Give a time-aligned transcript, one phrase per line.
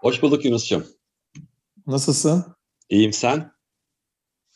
[0.00, 0.84] Hoş bulduk Yunus'cum.
[1.86, 2.44] Nasılsın?
[2.90, 3.52] İyiyim sen?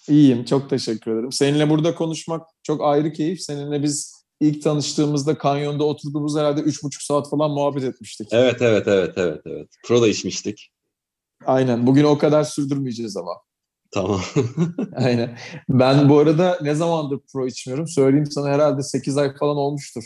[0.09, 1.33] İyiyim, çok teşekkür ederim.
[1.33, 3.41] Seninle burada konuşmak çok ayrı keyif.
[3.41, 8.29] Seninle biz ilk tanıştığımızda kanyonda oturduğumuz herhalde üç buçuk saat falan muhabbet etmiştik.
[8.31, 9.69] Evet, evet, evet, evet, evet.
[9.85, 10.71] Pro da içmiştik.
[11.47, 11.87] Aynen.
[11.87, 13.41] Bugün o kadar sürdürmeyeceğiz ama.
[13.91, 14.21] Tamam.
[14.97, 15.39] Aynen.
[15.69, 17.89] Ben bu arada ne zamandır pro içmiyorum?
[17.89, 20.05] Söyleyeyim sana herhalde 8 ay falan olmuştur.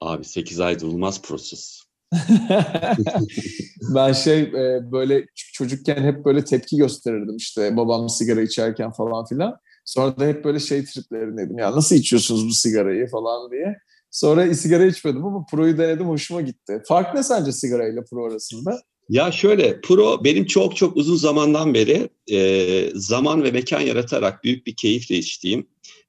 [0.00, 1.91] Abi 8 ay durulmaz prosuz.
[3.94, 9.56] ben şey e, böyle çocukken hep böyle tepki gösterirdim işte babam sigara içerken falan filan.
[9.84, 11.58] Sonra da hep böyle şey triplerindeydim.
[11.58, 13.76] Ya nasıl içiyorsunuz bu sigarayı falan diye.
[14.10, 16.82] Sonra sigara içmedim ama pro'yu denedim hoşuma gitti.
[16.88, 18.80] Fark ne sence sigara ile pro arasında?
[19.08, 24.66] Ya şöyle pro benim çok çok uzun zamandan beri e, zaman ve mekan yaratarak büyük
[24.66, 25.66] bir keyifle içtiğim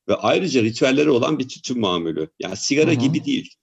[0.07, 2.27] ve ayrıca ritüelleri olan bir tütün mamülü.
[2.39, 2.99] Yani sigara Hı-hı.
[2.99, 3.55] gibi değil.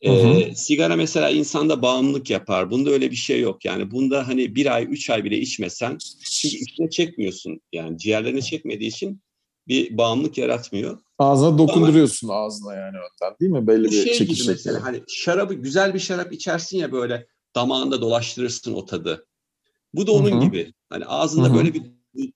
[0.00, 2.70] E, sigara mesela insanda bağımlılık yapar.
[2.70, 3.64] Bunda öyle bir şey yok.
[3.64, 5.98] Yani bunda hani bir ay, üç ay bile içmesen
[6.32, 7.60] çünkü içine çekmiyorsun.
[7.72, 9.20] Yani ciğerlerini çekmediği için
[9.68, 10.98] bir bağımlılık yaratmıyor.
[11.18, 13.66] Ağzına dokunduruyorsun Ama, ağzına yani önden değil mi?
[13.66, 18.00] Belli bir şey çekiş gibi mesela hani şarabı güzel bir şarap içersin ya böyle damağında
[18.00, 19.26] dolaştırırsın o tadı.
[19.94, 20.44] Bu da onun Hı-hı.
[20.44, 20.74] gibi.
[20.88, 21.54] Hani ağzında Hı-hı.
[21.54, 21.82] böyle bir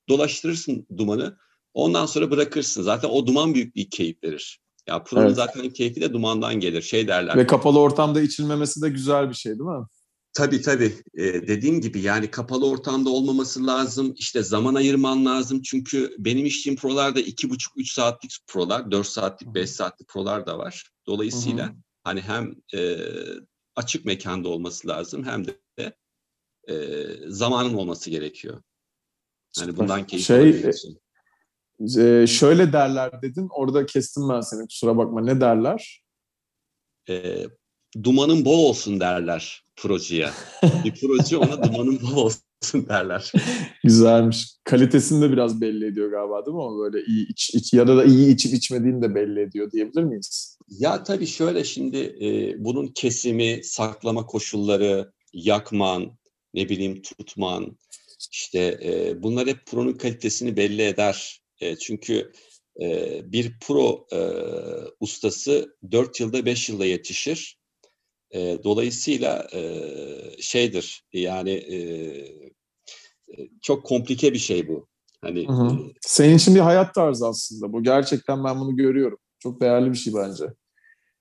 [0.09, 1.37] dolaştırırsın dumanı.
[1.75, 2.83] Ondan sonra bırakırsın.
[2.83, 4.61] Zaten o duman büyük bir keyif verir.
[4.87, 5.37] Ya Pro'nun evet.
[5.37, 6.83] zaten keyfi de dumandan gelir.
[6.83, 7.37] Şey derler.
[7.37, 9.87] Ve kapalı ortamda içilmemesi de güzel bir şey değil mi?
[10.33, 10.93] Tabii tabii.
[11.15, 14.15] Ee, dediğim gibi yani kapalı ortamda olmaması lazım.
[14.17, 15.63] İşte zaman ayırman lazım.
[15.63, 20.59] Çünkü benim içtiğim prolarda iki buçuk, üç saatlik prolar, dört saatlik, beş saatlik prolar da
[20.59, 20.91] var.
[21.07, 21.77] Dolayısıyla Hı-hı.
[22.05, 22.97] hani hem e,
[23.77, 25.57] açık mekanda olması lazım hem de
[26.69, 26.75] e,
[27.27, 28.63] zamanın olması gerekiyor.
[29.61, 30.65] Yani bundan keyif şey,
[31.99, 33.49] e, şöyle derler dedin.
[33.51, 35.21] Orada kestim ben seni kusura bakma.
[35.21, 36.03] Ne derler?
[37.09, 37.45] E,
[38.03, 40.31] dumanın bol olsun derler projeye.
[40.85, 43.33] bir proje ona dumanın bol olsun derler.
[43.85, 44.49] Güzelmiş.
[44.65, 46.63] Kalitesini de biraz belli ediyor galiba değil mi?
[46.63, 50.59] O böyle iyi iç, iç ya da iyi içip içmediğini de belli ediyor diyebilir miyiz?
[50.69, 56.19] Ya tabii şöyle şimdi e, bunun kesimi, saklama koşulları, yakman,
[56.55, 57.77] ne bileyim tutman,
[58.33, 61.40] işte e, bunlar hep pronun kalitesini belli eder.
[61.61, 62.33] E, çünkü
[62.81, 64.21] e, bir pro e,
[65.01, 67.59] ustası 4 yılda 5 yılda yetişir.
[68.31, 69.81] E, dolayısıyla e,
[70.41, 71.79] şeydir yani e,
[73.63, 74.89] çok komplike bir şey bu.
[75.23, 75.79] Hani hı hı.
[76.01, 77.83] Senin için bir hayat tarzı aslında bu.
[77.83, 79.19] Gerçekten ben bunu görüyorum.
[79.39, 80.45] Çok değerli bir şey bence.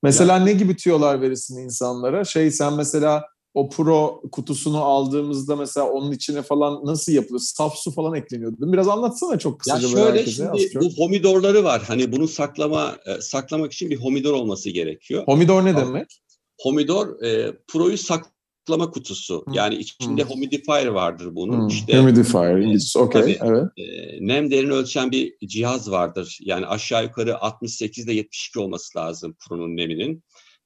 [0.04, 0.44] Mesela ya.
[0.44, 2.24] ne gibi tüyolar verirsin insanlara?
[2.24, 7.40] Şey sen mesela o Pro kutusunu aldığımızda mesela onun içine falan nasıl yapılıyor?
[7.40, 8.74] Saf su falan ekleniyordu.
[8.74, 9.88] Biraz anlatsana çok kısaca.
[9.88, 11.82] Ya şöyle şimdi bu homidorları var.
[11.88, 15.24] Hani bunu saklama e, saklamak için bir homidor olması gerekiyor.
[15.26, 16.22] Homidor ne demek?
[16.62, 19.46] Homidor e, Pro'yu saklama kutusu.
[19.52, 20.30] Yani içinde hmm.
[20.30, 21.62] humidifier vardır bunun.
[21.62, 21.68] Hmm.
[21.68, 23.00] İşte, humidifier İngilizce.
[23.00, 23.40] Okey.
[23.42, 23.64] Evet.
[23.78, 23.84] E,
[24.28, 26.38] nem değerini ölçen bir cihaz vardır.
[26.42, 30.24] Yani aşağı yukarı 68 ile 72 olması lazım Pro'nun neminin.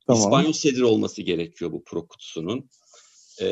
[0.08, 0.22] Tamam.
[0.22, 2.70] İspanyol sedri olması gerekiyor bu Pro kutusunun.
[3.42, 3.48] E,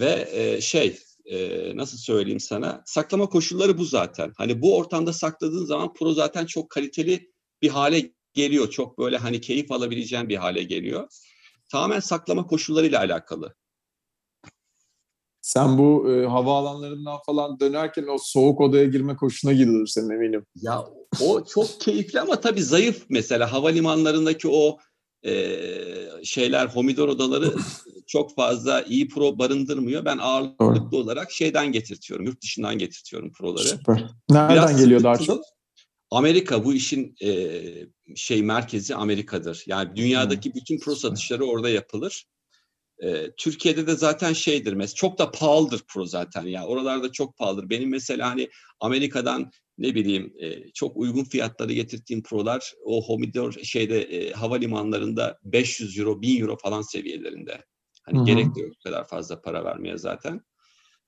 [0.00, 4.32] ve e, şey e, nasıl söyleyeyim sana saklama koşulları bu zaten.
[4.36, 8.70] Hani bu ortamda sakladığın zaman Pro zaten çok kaliteli bir hale geliyor.
[8.70, 11.08] Çok böyle hani keyif alabileceğin bir hale geliyor.
[11.68, 13.54] Tamamen saklama koşullarıyla alakalı.
[15.40, 20.46] Sen bu e, havaalanlarından falan dönerken o soğuk odaya girme koşuna gidilir senin eminim.
[20.54, 20.84] Ya
[21.22, 24.78] o çok keyifli ama tabii zayıf mesela havalimanlarındaki o
[25.26, 27.54] e, şeyler homidor odaları
[28.06, 30.04] çok fazla iyi pro barındırmıyor.
[30.04, 30.96] Ben ağırlıklı Doğru.
[30.96, 33.64] olarak şeyden getirtiyorum, yurt dışından getirtiyorum proları.
[33.64, 34.04] Süper.
[34.30, 35.44] Nereden Biraz geliyor daha çok?
[36.10, 37.60] Amerika bu işin e,
[38.16, 39.64] şey merkezi Amerika'dır.
[39.66, 40.60] Yani dünyadaki hmm.
[40.60, 42.26] bütün pro satışları orada yapılır.
[43.02, 46.48] E, Türkiye'de de zaten şeydir mesela çok da pahalıdır pro zaten ya.
[46.48, 47.70] Yani oralarda çok pahalıdır.
[47.70, 48.48] Benim mesela hani
[48.80, 55.98] Amerika'dan ne bileyim e, çok uygun fiyatları getirdiğim prolar o Homidor şeyde e, havalimanlarında 500
[55.98, 57.64] euro 1000 euro falan seviyelerinde.
[58.02, 58.26] Hani Hı-hı.
[58.26, 60.40] gerek de yok kadar fazla para vermeye zaten.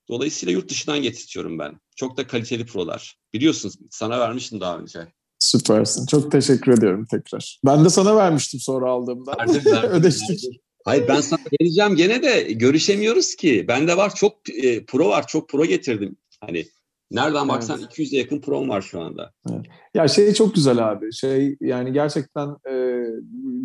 [0.08, 1.80] Dolayısıyla yurt dışından getirtiyorum ben.
[1.96, 3.18] Çok da kaliteli prolar.
[3.32, 5.00] Biliyorsunuz sana vermiştim daha önce.
[5.38, 6.06] Süpersin.
[6.06, 7.60] Çok teşekkür ediyorum tekrar.
[7.64, 9.32] Ben de sana vermiştim sonra aldığımda.
[9.38, 10.40] Verdim, verdim, Ödeştik.
[10.84, 13.64] Hayır ben sana geleceğim gene de görüşemiyoruz ki.
[13.68, 15.26] Bende var çok e, pro var.
[15.26, 16.16] Çok pro getirdim.
[16.40, 16.66] Hani
[17.10, 17.98] nereden baksan evet.
[17.98, 19.32] 200'e yakın prom var şu anda.
[19.50, 19.66] Evet.
[19.94, 21.12] Ya şey çok güzel abi.
[21.12, 23.04] Şey yani gerçekten e,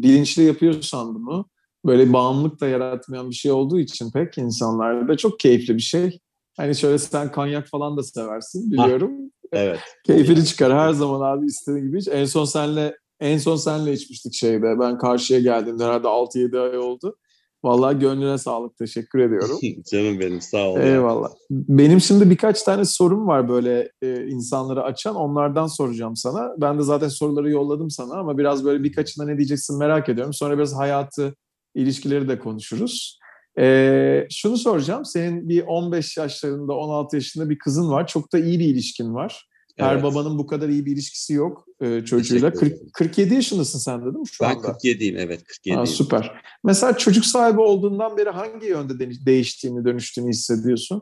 [0.03, 1.45] bilinçli yapıyorsan bunu
[1.85, 6.19] böyle bağımlılık da yaratmayan bir şey olduğu için pek insanlarda çok keyifli bir şey.
[6.57, 9.11] Hani şöyle sen kanyak falan da seversin biliyorum.
[9.11, 9.79] Ha, evet.
[10.05, 12.07] Keyfini çıkar her zaman abi istediğin gibi iç.
[12.07, 14.79] En son senle en son senle içmiştik şeyde.
[14.79, 17.17] Ben karşıya geldiğimde herhalde 6-7 ay oldu.
[17.63, 18.77] Vallahi gönlüne sağlık.
[18.77, 19.59] Teşekkür ediyorum.
[19.91, 20.79] Canım benim sağ ol.
[20.79, 21.29] Eyvallah.
[21.49, 25.15] Benim şimdi birkaç tane sorum var böyle e, insanları açan.
[25.15, 26.55] Onlardan soracağım sana.
[26.57, 30.33] Ben de zaten soruları yolladım sana ama biraz böyle birkaçına ne diyeceksin merak ediyorum.
[30.33, 31.35] Sonra biraz hayatı,
[31.75, 33.19] ilişkileri de konuşuruz.
[33.59, 35.05] E, şunu soracağım.
[35.05, 38.07] Senin bir 15 yaşlarında, 16 yaşında bir kızın var.
[38.07, 39.50] Çok da iyi bir ilişkin var.
[39.81, 40.03] Her evet.
[40.03, 42.53] babanın bu kadar iyi bir ilişkisi yok e, çocuğuyla.
[42.53, 44.67] 40, 47 yaşındasın sen de değil mi şu ben anda?
[44.67, 45.75] Ben 47'yim evet 47'yim.
[45.75, 46.31] Ha, süper.
[46.63, 51.01] Mesela çocuk sahibi olduğundan beri hangi yönde değiştiğini, dönüştüğünü hissediyorsun?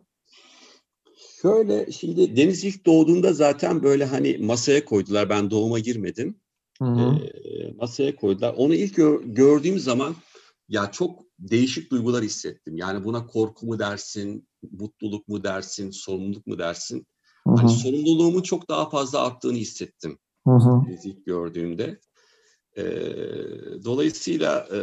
[1.42, 5.30] Şöyle şimdi Deniz ilk doğduğunda zaten böyle hani masaya koydular.
[5.30, 6.36] Ben doğuma girmedim.
[6.82, 7.16] Hı hı.
[7.26, 8.54] E, masaya koydular.
[8.58, 10.16] Onu ilk gör, gördüğüm zaman
[10.70, 12.78] ya çok değişik duygular hissettim.
[12.78, 17.08] Yani buna korku mu dersin, mutluluk mu dersin, sorumluluk mu dersin?
[17.52, 20.18] Hı Hani sorumluluğumun çok daha fazla arttığını hissettim.
[20.48, 20.82] Hı hı.
[21.04, 22.00] ilk gördüğümde.
[22.78, 22.84] E,
[23.84, 24.80] dolayısıyla e,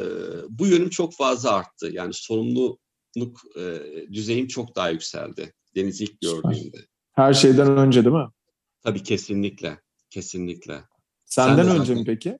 [0.48, 1.88] bu yönüm çok fazla arttı.
[1.92, 3.80] Yani sorumluluk e,
[4.12, 5.54] düzeyim çok daha yükseldi.
[5.74, 6.78] Deniz ilk gördüğümde.
[7.12, 8.28] Her şeyden önce değil mi?
[8.82, 9.80] Tabii kesinlikle.
[10.10, 10.80] Kesinlikle.
[11.24, 12.38] Senden Sen önce mi peki?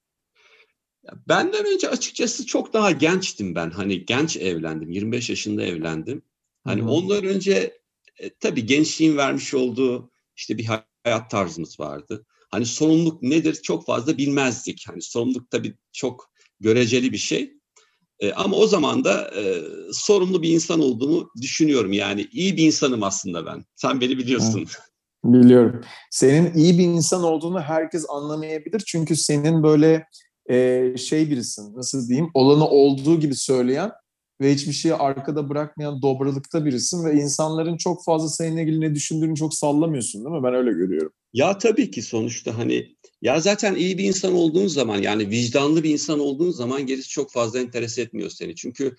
[1.29, 3.71] Benden önce açıkçası çok daha gençtim ben.
[3.71, 4.91] Hani genç evlendim.
[4.91, 6.23] 25 yaşında evlendim.
[6.65, 6.91] Hani Hı-hı.
[6.91, 7.79] ondan önce
[8.19, 10.65] e, tabii gençliğin vermiş olduğu işte bir
[11.05, 12.25] hayat tarzımız vardı.
[12.51, 14.85] Hani sorumluluk nedir çok fazla bilmezdik.
[14.89, 16.31] Hani sorumluluk tabii çok
[16.61, 17.53] göreceli bir şey.
[18.21, 19.63] E, ama o zaman da e,
[19.93, 21.93] sorumlu bir insan olduğumu düşünüyorum.
[21.93, 23.65] Yani iyi bir insanım aslında ben.
[23.75, 24.59] Sen beni biliyorsun.
[24.59, 24.79] Evet.
[25.25, 25.85] Biliyorum.
[26.11, 28.83] Senin iyi bir insan olduğunu herkes anlamayabilir.
[28.87, 30.07] Çünkü senin böyle
[30.51, 33.93] e, şey birisin, nasıl diyeyim, olanı olduğu gibi söyleyen
[34.41, 39.35] ve hiçbir şeyi arkada bırakmayan dobralıkta birisin ve insanların çok fazla seninle ilgili ne düşündüğünü
[39.35, 40.43] çok sallamıyorsun değil mi?
[40.43, 41.13] Ben öyle görüyorum.
[41.33, 45.91] Ya tabii ki sonuçta hani ya zaten iyi bir insan olduğun zaman yani vicdanlı bir
[45.91, 48.55] insan olduğun zaman gerisi çok fazla enteres etmiyor seni.
[48.55, 48.97] Çünkü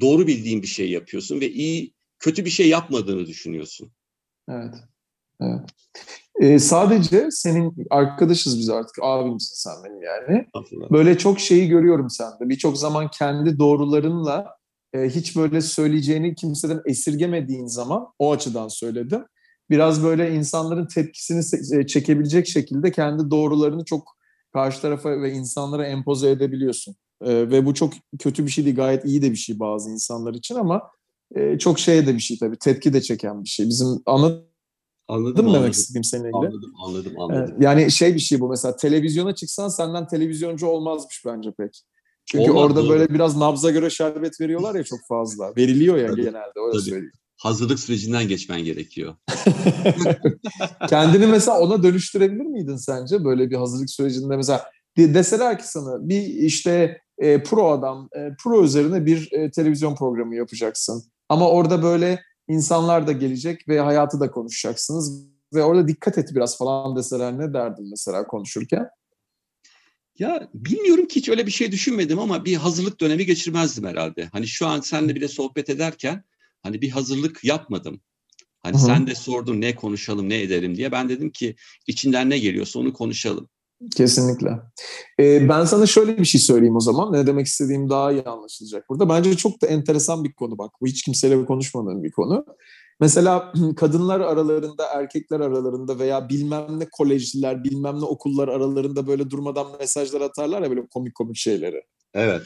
[0.00, 3.92] doğru bildiğin bir şey yapıyorsun ve iyi kötü bir şey yapmadığını düşünüyorsun.
[4.48, 4.74] Evet.
[5.40, 5.60] Evet.
[6.40, 10.46] Ee, sadece senin arkadaşız biz artık abimsin sen benim yani.
[10.54, 10.90] Aslında.
[10.90, 12.48] Böyle çok şeyi görüyorum sende.
[12.48, 14.57] Birçok zaman kendi doğrularınla
[14.92, 19.24] e, hiç böyle söyleyeceğini kimseden esirgemediğin zaman o açıdan söyledim.
[19.70, 21.42] Biraz böyle insanların tepkisini
[21.80, 24.16] e, çekebilecek şekilde kendi doğrularını çok
[24.52, 26.94] karşı tarafa ve insanlara empoze edebiliyorsun.
[27.22, 30.34] E, ve bu çok kötü bir şey değil, gayet iyi de bir şey bazı insanlar
[30.34, 30.82] için ama
[31.36, 33.68] e, çok şey de bir şey tabii, tepki de çeken bir şey.
[33.68, 34.48] Bizim anladın
[35.08, 36.46] Anladım mı demek istediğim seninle ilgili?
[36.46, 37.62] Anladım, anladım, anladım.
[37.62, 41.82] Yani şey bir şey bu mesela televizyona çıksan senden televizyoncu olmazmış bence pek.
[42.30, 42.88] Çünkü Olmaz, orada doğru.
[42.88, 45.52] böyle biraz nabza göre şerbet veriyorlar ya çok fazla.
[45.56, 46.22] Veriliyor ya Tabii.
[46.22, 47.12] genelde öyle söyleyeyim.
[47.36, 49.14] Hazırlık sürecinden geçmen gerekiyor.
[50.88, 53.24] Kendini mesela ona dönüştürebilir miydin sence?
[53.24, 54.64] Böyle bir hazırlık sürecinde mesela
[54.96, 60.34] deseler ki sana bir işte e, pro adam, e, pro üzerine bir e, televizyon programı
[60.34, 61.02] yapacaksın.
[61.28, 65.28] Ama orada böyle insanlar da gelecek ve hayatı da konuşacaksınız.
[65.54, 68.88] Ve orada dikkat et biraz falan deseler ne derdin mesela konuşurken?
[70.18, 74.28] Ya bilmiyorum ki hiç öyle bir şey düşünmedim ama bir hazırlık dönemi geçirmezdim herhalde.
[74.32, 76.24] Hani şu an seninle bile sohbet ederken
[76.62, 78.00] hani bir hazırlık yapmadım.
[78.60, 78.86] Hani Hı-hı.
[78.86, 80.92] sen de sordun ne konuşalım ne edelim diye.
[80.92, 81.56] Ben dedim ki
[81.86, 83.48] içinden ne geliyorsa onu konuşalım.
[83.96, 84.50] Kesinlikle.
[85.20, 87.12] Ee, ben sana şöyle bir şey söyleyeyim o zaman.
[87.12, 89.08] Ne demek istediğim daha iyi anlaşılacak burada.
[89.08, 90.72] Bence çok da enteresan bir konu bak.
[90.80, 92.46] Bu hiç kimseyle konuşmadığım bir konu.
[93.00, 99.66] Mesela kadınlar aralarında, erkekler aralarında veya bilmem ne kolejler, bilmem ne okullar aralarında böyle durmadan
[99.78, 101.82] mesajlar atarlar ya böyle komik komik şeyleri.
[102.14, 102.42] Evet.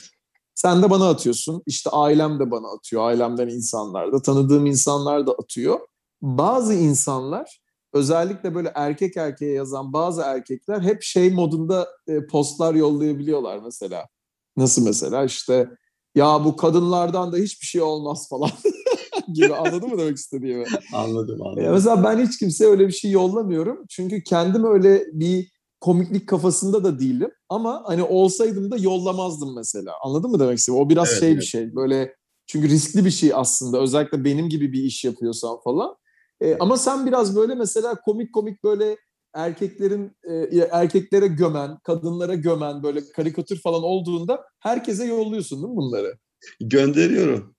[0.55, 1.63] Sen de bana atıyorsun.
[1.67, 3.03] İşte ailem de bana atıyor.
[3.03, 5.81] Ailemden insanlar da, tanıdığım insanlar da atıyor.
[6.23, 7.61] Bazı insanlar
[7.93, 14.09] özellikle böyle erkek erkeğe yazan bazı erkekler hep şey modunda e, postlar yollayabiliyorlar mesela.
[14.57, 15.69] Nasıl mesela işte
[16.15, 18.51] ya bu kadınlardan da hiçbir şey olmaz falan
[19.35, 20.65] gibi anladın mı demek istediğimi?
[20.95, 21.65] anladım anladım.
[21.65, 23.85] Ya mesela ben hiç kimseye öyle bir şey yollamıyorum.
[23.89, 27.31] Çünkü kendim öyle bir komiklik kafasında da değilim.
[27.49, 29.93] Ama hani olsaydım da yollamazdım mesela.
[30.05, 30.85] Anladın mı demek istediğimi?
[30.85, 31.41] O biraz evet, şey evet.
[31.41, 31.75] bir şey.
[31.75, 32.15] Böyle
[32.47, 33.81] çünkü riskli bir şey aslında.
[33.81, 35.97] Özellikle benim gibi bir iş yapıyorsan falan.
[36.41, 38.97] E, ama sen biraz böyle mesela komik komik böyle
[39.35, 40.17] erkeklerin
[40.53, 46.19] e, erkeklere gömen, kadınlara gömen böyle karikatür falan olduğunda herkese yolluyorsun değil mi bunları?
[46.61, 47.55] Gönderiyorum.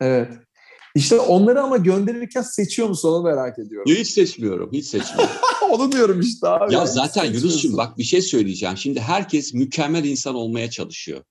[0.00, 0.32] Evet.
[0.94, 3.92] İşte onları ama gönderirken seçiyor musun onu merak ediyorum.
[3.94, 5.34] Hiç seçmiyorum, hiç seçmiyorum.
[5.70, 6.74] onu diyorum işte abi.
[6.74, 7.24] ya zaten.
[7.24, 8.76] Yunus'cum bak bir şey söyleyeceğim.
[8.76, 11.24] Şimdi herkes mükemmel insan olmaya çalışıyor.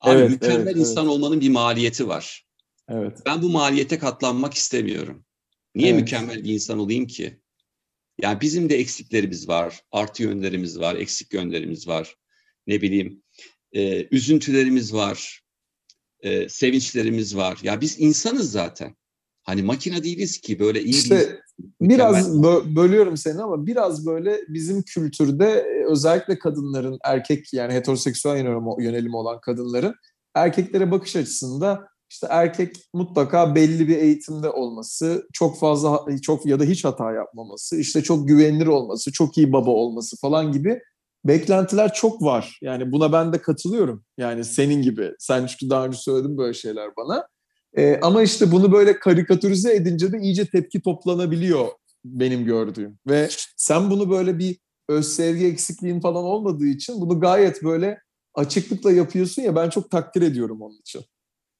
[0.00, 2.46] Abi Evet, mükemmel evet, insan olmanın bir maliyeti var.
[2.88, 3.18] Evet.
[3.26, 5.24] Ben bu maliyete katlanmak istemiyorum.
[5.74, 6.00] Niye Evet.
[6.00, 7.40] mükemmel bir insan olayım ki?
[8.22, 12.16] Yani bizim de eksiklerimiz var, artı yönlerimiz var, eksik yönlerimiz var.
[12.66, 13.22] Ne bileyim,
[13.72, 15.40] e, üzüntülerimiz var,
[16.20, 17.58] e, sevinçlerimiz var.
[17.62, 18.96] Ya biz insanız zaten.
[19.42, 21.40] Hani makine değiliz ki böyle iyi bir İşte
[21.80, 28.36] biraz bö- bölüyorum seni ama biraz böyle bizim kültürde e, özellikle kadınların erkek yani heteroseksüel
[28.36, 29.94] yönelim, yönelim olan kadınların
[30.34, 36.64] erkeklere bakış açısında işte erkek mutlaka belli bir eğitimde olması, çok fazla çok ya da
[36.64, 40.80] hiç hata yapmaması, işte çok güvenilir olması, çok iyi baba olması falan gibi
[41.24, 42.58] beklentiler çok var.
[42.62, 44.04] Yani buna ben de katılıyorum.
[44.18, 45.12] Yani senin gibi.
[45.18, 47.28] Sen çünkü daha önce söyledin böyle şeyler bana.
[47.76, 51.68] Ee, ama işte bunu böyle karikatürize edince de iyice tepki toplanabiliyor
[52.04, 52.98] benim gördüğüm.
[53.08, 54.58] Ve sen bunu böyle bir
[54.88, 57.98] öz sevgi eksikliğin falan olmadığı için bunu gayet böyle
[58.34, 61.02] açıklıkla yapıyorsun ya ben çok takdir ediyorum onun için.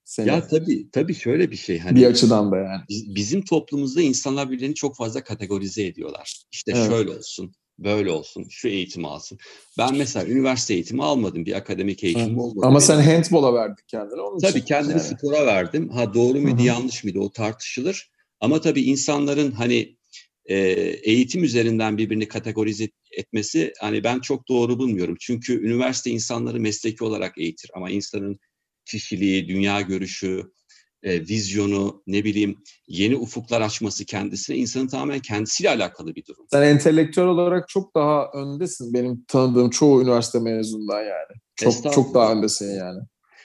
[0.04, 0.28] Seni.
[0.28, 2.82] Ya tabii tabii şöyle bir şey hani bir açıdan da yani.
[2.88, 6.42] biz- bizim toplumumuzda insanlar birbirlerini çok fazla kategorize ediyorlar.
[6.52, 6.90] İşte Evet.
[6.90, 9.38] şöyle olsun, böyle olsun, şu eğitimi alsın.
[9.78, 12.66] Ben mesela üniversite eğitimi almadım, bir akademik eğitim olmadı.
[12.66, 14.66] Ama sen handball'a verdin kendini onun Tabii için.
[14.66, 15.02] kendimi yani.
[15.02, 15.88] spora verdim.
[15.88, 18.10] Ha doğru muydu, yanlış mıydı o tartışılır.
[18.40, 19.96] Ama tabii insanların hani
[20.44, 20.56] e,
[21.02, 25.16] eğitim üzerinden birbirini kategorize etmesi hani ben çok doğru bulmuyorum.
[25.20, 28.38] Çünkü üniversite insanları mesleki olarak eğitir ama insanın
[28.84, 30.52] kişiliği, dünya görüşü,
[31.02, 36.46] e, vizyonu, ne bileyim yeni ufuklar açması kendisine insanın tamamen kendisiyle alakalı bir durum.
[36.50, 41.40] Sen entelektüel olarak çok daha öndesin benim tanıdığım çoğu üniversite mezunundan yani.
[41.56, 43.00] Çok çok daha öndesin yani.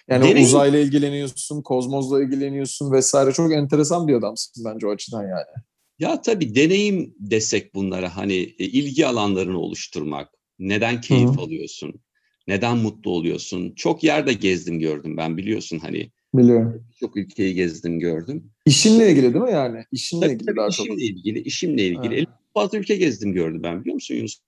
[0.09, 3.31] Yani Deneyim- uzayla ilgileniyorsun, kozmozla ilgileniyorsun vesaire.
[3.31, 5.63] Çok enteresan bir adamsın bence o açıdan yani.
[5.99, 10.29] Ya tabii deneyim desek bunlara hani e, ilgi alanlarını oluşturmak,
[10.59, 11.41] neden keyif Hı.
[11.41, 11.93] alıyorsun,
[12.47, 13.73] neden mutlu oluyorsun.
[13.75, 16.83] Çok yerde gezdim gördüm ben biliyorsun hani Biliyorum.
[16.99, 18.51] çok ülkeyi gezdim gördüm.
[18.65, 19.85] İşinle ilgili değil mi yani?
[19.91, 20.85] İşinle Tabii, ilgili tabii daha çok.
[20.85, 22.07] işimle ilgili, işimle ilgili.
[22.07, 22.13] Ha.
[22.15, 24.39] 50 fazla ülke gezdim gördüm ben biliyor musun Yunus?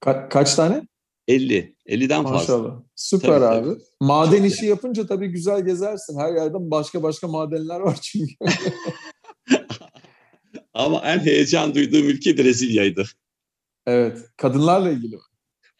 [0.00, 0.82] Ka- kaç tane?
[1.28, 2.36] 50, 50'den fazla.
[2.38, 2.82] Maşallah.
[2.94, 3.68] Süper Tabii, abi.
[3.68, 3.78] tabii.
[4.00, 6.18] Maden Çok işi yapınca tabii güzel gezersin.
[6.18, 8.34] Her yerden başka başka madenler var çünkü.
[10.74, 13.04] Ama en heyecan duyduğum ülke Brezilya'ydı.
[13.86, 14.18] evet.
[14.36, 15.22] Kadınlarla ilgili mi?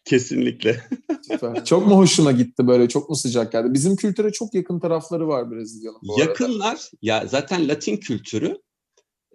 [0.05, 0.83] Kesinlikle.
[1.31, 1.65] Süper.
[1.65, 2.87] çok mu hoşuna gitti böyle?
[2.87, 3.73] Çok mu sıcak geldi?
[3.73, 6.29] Bizim kültüre çok yakın tarafları var Brezilya'nın bu arada.
[6.29, 8.57] Yakınlar ya zaten Latin kültürü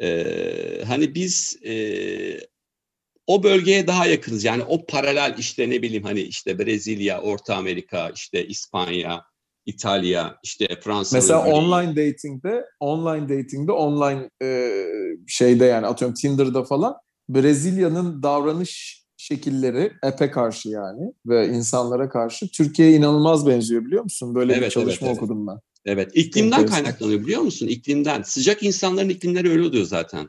[0.00, 1.74] e, hani biz e,
[3.26, 4.44] o bölgeye daha yakınız.
[4.44, 9.24] Yani o paralel işte ne bileyim hani işte Brezilya, Orta Amerika, işte İspanya,
[9.66, 11.16] İtalya, işte Fransa.
[11.16, 14.72] Mesela online dating'de, online dating'de, online e,
[15.26, 16.94] şeyde yani atıyorum Tinder'da falan
[17.28, 24.34] Brezilya'nın davranış şekilleri app'e karşı yani ve insanlara karşı Türkiye'ye inanılmaz benziyor biliyor musun?
[24.34, 25.22] Böyle bir Evet, çalışma evet, evet.
[25.22, 25.56] okudum ben.
[25.84, 26.82] Evet, iklimden Enteresan.
[26.82, 27.66] kaynaklanıyor biliyor musun?
[27.66, 28.22] İklimden.
[28.22, 30.28] Sıcak insanların iklimleri öyle oluyor zaten.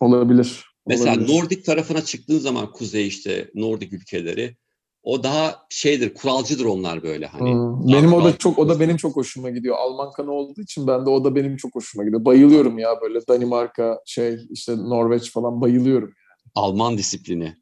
[0.00, 0.64] Olabilir.
[0.86, 1.34] Mesela olabilir.
[1.34, 4.56] Nordik tarafına çıktığın zaman kuzey işte Nordik ülkeleri
[5.02, 7.52] o daha şeydir, kuralcıdır onlar böyle hani.
[7.52, 7.92] Hmm.
[7.92, 9.76] Benim o da çok o da benim çok hoşuma gidiyor.
[9.76, 12.24] Alman kanı olduğu için ben de o da benim çok hoşuma gidiyor.
[12.24, 16.12] Bayılıyorum ya böyle Danimarka, şey işte Norveç falan bayılıyorum.
[16.54, 17.56] Alman disiplini.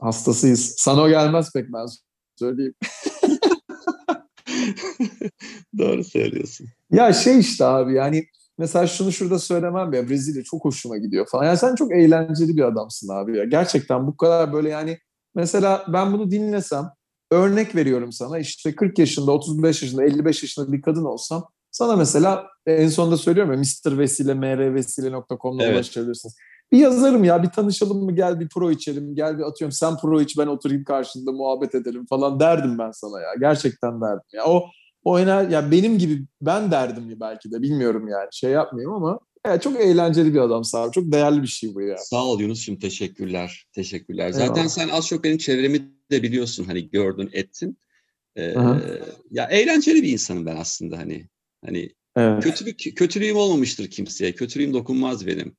[0.00, 0.74] Hastasıyız.
[0.78, 1.86] Sana o gelmez pek ben
[2.38, 2.74] söyleyeyim.
[5.78, 6.66] Doğru söylüyorsun.
[6.92, 8.26] Ya şey işte abi yani
[8.58, 11.44] mesela şunu şurada söylemem ya Brezilya çok hoşuma gidiyor falan.
[11.44, 13.44] Yani sen çok eğlenceli bir adamsın abi ya.
[13.44, 14.98] Gerçekten bu kadar böyle yani
[15.34, 16.90] mesela ben bunu dinlesem
[17.30, 22.46] örnek veriyorum sana işte 40 yaşında, 35 yaşında, 55 yaşında bir kadın olsam sana mesela
[22.66, 23.98] en sonunda söylüyorum ya Mr.
[23.98, 25.74] Vesile, mrvesile.com'da Evet.
[25.74, 26.36] ulaşabilirsiniz.
[26.72, 30.20] Bir yazarım ya bir tanışalım mı gel bir pro içelim gel bir atıyorum sen pro
[30.20, 34.64] iç ben oturayım karşında muhabbet edelim falan derdim ben sana ya gerçekten derdim ya o
[35.04, 39.20] o ener ya benim gibi ben derdim ya belki de bilmiyorum yani şey yapmayayım ama
[39.46, 41.96] ya çok eğlenceli bir adam abi çok değerli bir şey bu ya.
[41.98, 43.66] Sağ ol Yunus'cum teşekkürler.
[43.72, 44.26] Teşekkürler.
[44.26, 44.46] Eyvallah.
[44.46, 47.78] Zaten sen az çok benim çevremi de biliyorsun hani gördün ettin.
[48.36, 48.80] Ee, Aha.
[49.30, 51.28] ya eğlenceli bir insanım ben aslında hani.
[51.64, 52.44] Hani Evet.
[52.44, 54.32] kötülük kötülüğüm olmamıştır kimseye.
[54.32, 55.56] Kötülüğüm dokunmaz benim.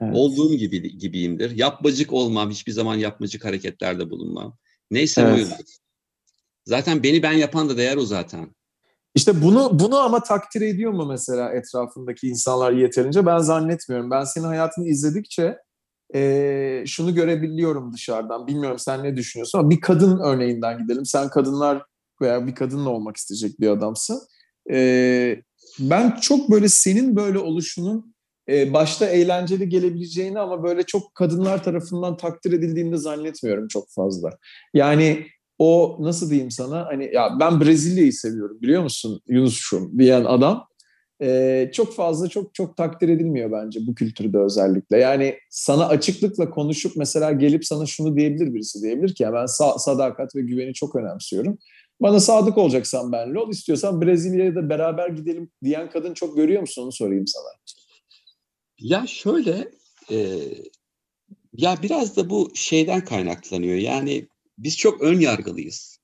[0.00, 0.16] Evet.
[0.16, 1.50] Olduğum gibi gibiyimdir.
[1.50, 4.56] Yapmacık olmam, hiçbir zaman yapmacık hareketlerde bulunmam.
[4.90, 5.34] Neyse Evet.
[5.34, 5.76] oyumdur.
[6.66, 8.54] Zaten beni ben yapan da değer o zaten.
[9.14, 13.26] İşte bunu bunu ama takdir ediyor mu mesela etrafındaki insanlar yeterince?
[13.26, 14.10] Ben zannetmiyorum.
[14.10, 15.56] Ben senin hayatını izledikçe
[16.14, 18.46] eee, şunu görebiliyorum dışarıdan.
[18.46, 21.06] Bilmiyorum sen ne düşünüyorsun ama bir kadın örneğinden gidelim.
[21.06, 21.82] Sen kadınlar
[22.22, 24.20] veya bir kadınla olmak isteyecek bir adamsın.
[24.72, 25.42] Ee,
[25.78, 28.14] ben çok böyle senin böyle oluşunun
[28.50, 34.30] e, başta eğlenceli gelebileceğini ama böyle çok kadınlar tarafından takdir edildiğini de zannetmiyorum çok fazla.
[34.74, 35.26] Yani
[35.58, 40.66] o nasıl diyeyim sana hani ya ben Brezilya'yı seviyorum biliyor musun Yunus'um diyen adam
[41.22, 44.98] e, çok fazla çok çok takdir edilmiyor bence bu kültürde özellikle.
[44.98, 49.78] Yani sana açıklıkla konuşup mesela gelip sana şunu diyebilir birisi diyebilir ki ya ben sa-
[49.78, 51.58] sadakat ve güveni çok önemsiyorum.
[52.00, 56.82] Bana sadık olacaksan benle ol, istiyorsan Brezilya'ya da beraber gidelim diyen kadın çok görüyor musun
[56.82, 57.59] onu sorayım sana.
[58.80, 59.70] Ya şöyle
[60.10, 60.38] e,
[61.52, 63.76] ya biraz da bu şeyden kaynaklanıyor.
[63.76, 64.26] Yani
[64.58, 65.98] biz çok ön yargılıyız.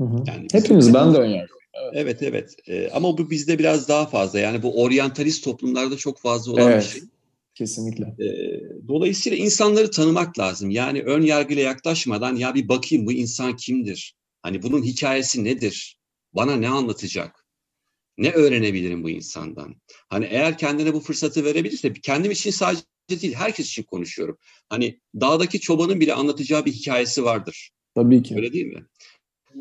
[0.00, 0.24] Hı hı.
[0.26, 1.58] Yani Hepimiz ben de ön yargılıyım.
[1.92, 6.52] Evet evet Ee, ama bu bizde biraz daha fazla yani bu oryantalist toplumlarda çok fazla
[6.52, 6.84] olan Evet.
[6.84, 7.08] bir şey.
[7.54, 8.04] Kesinlikle.
[8.04, 10.70] Ee, dolayısıyla insanları tanımak lazım.
[10.70, 14.14] Yani ön yargıyla yaklaşmadan ya bir bakayım bu insan kimdir?
[14.42, 15.98] Hani bunun hikayesi nedir?
[16.32, 17.37] Bana ne anlatacak?
[18.18, 19.74] Ne öğrenebilirim bu insandan?
[20.08, 24.38] Hani eğer kendine bu fırsatı verebilirse kendim için sadece değil herkes için konuşuyorum.
[24.68, 27.70] Hani dağdaki çobanın bile anlatacağı bir hikayesi vardır.
[27.94, 28.34] Tabii ki.
[28.36, 28.86] Öyle değil mi?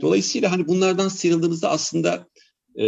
[0.02, 2.28] Dolayısıyla hani bunlardan sıyrıldığımızda aslında
[2.80, 2.86] e,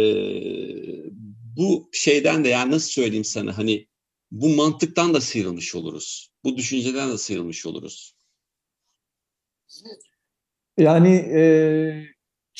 [1.56, 3.86] bu şeyden de yani nasıl söyleyeyim sana hani
[4.30, 6.32] bu mantıktan da sıyrılmış oluruz.
[6.44, 8.14] Bu düşünceden de sıyrılmış oluruz.
[10.78, 11.42] Yani e,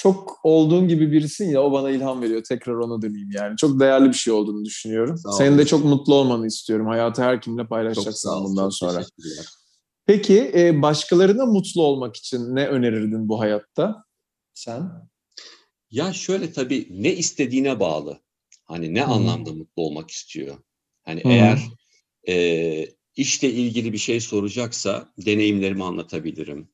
[0.02, 2.42] çok olduğun gibi birisin ya o bana ilham veriyor.
[2.48, 3.56] Tekrar ona döneyim yani.
[3.56, 5.18] Çok değerli bir şey olduğunu düşünüyorum.
[5.18, 6.86] Sağ Senin de çok mutlu olmanı istiyorum.
[6.86, 8.44] Hayatı her kimle Çok paylaşacaksın ol.
[8.44, 9.04] bundan çok sonra.
[10.06, 14.04] Peki e, başkalarına mutlu olmak için ne önerirdin bu hayatta?
[14.54, 14.90] Sen?
[15.90, 18.20] Ya şöyle tabii ne istediğine bağlı.
[18.64, 19.06] Hani ne Hı.
[19.06, 20.56] anlamda mutlu olmak istiyor.
[21.02, 21.28] Hani Hı.
[21.28, 21.60] eğer
[22.28, 26.68] e, işle ilgili bir şey soracaksa deneyimlerimi anlatabilirim.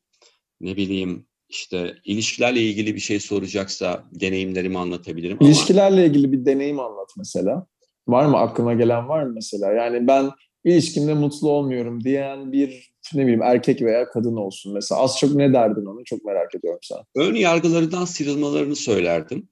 [0.60, 6.80] Ne bileyim işte ilişkilerle ilgili bir şey soracaksa deneyimlerimi anlatabilirim ama İlişkilerle ilgili bir deneyim
[6.80, 7.66] anlat mesela.
[8.08, 9.72] Var mı aklına gelen var mı mesela?
[9.72, 10.30] Yani ben
[10.64, 15.00] ilişkimde mutlu olmuyorum diyen bir ne bileyim erkek veya kadın olsun mesela.
[15.00, 16.98] Az çok ne derdin onu çok merak ediyorum sen.
[17.16, 19.48] ön yargılarından sıyrılmalarını söylerdim.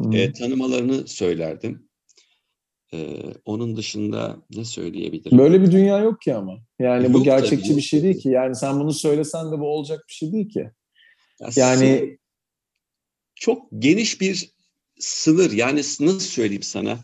[0.00, 0.16] Hı.
[0.16, 1.88] E, tanımalarını söylerdim.
[2.94, 2.98] E,
[3.44, 5.38] onun dışında ne söyleyebilirim?
[5.38, 6.58] Böyle bir dünya yok ki ama.
[6.78, 8.22] Yani bu Yok tabii, gerçekçi yok bir şey değil tabii.
[8.22, 8.28] ki.
[8.28, 10.70] Yani sen bunu söylesen de bu olacak bir şey değil ki.
[11.40, 12.18] Ya Yani
[13.34, 14.50] çok geniş bir
[14.98, 15.50] sınır.
[15.52, 16.98] Yani nasıl söyleyeyim sana?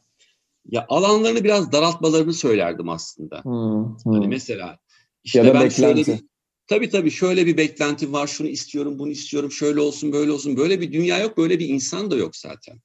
[0.67, 3.39] Ya alanlarını biraz daraltmalarını söylerdim aslında.
[3.45, 3.97] hı, hı.
[4.05, 4.79] Hani mesela
[5.25, 6.13] işte ya da ben şöyle beklenti.
[6.13, 6.29] bir
[6.67, 8.27] tabii tabii şöyle bir beklentim var.
[8.27, 9.51] Şunu istiyorum, bunu istiyorum.
[9.53, 10.57] Şöyle olsun, böyle olsun.
[10.57, 12.81] Böyle bir dünya yok, böyle bir insan da yok zaten.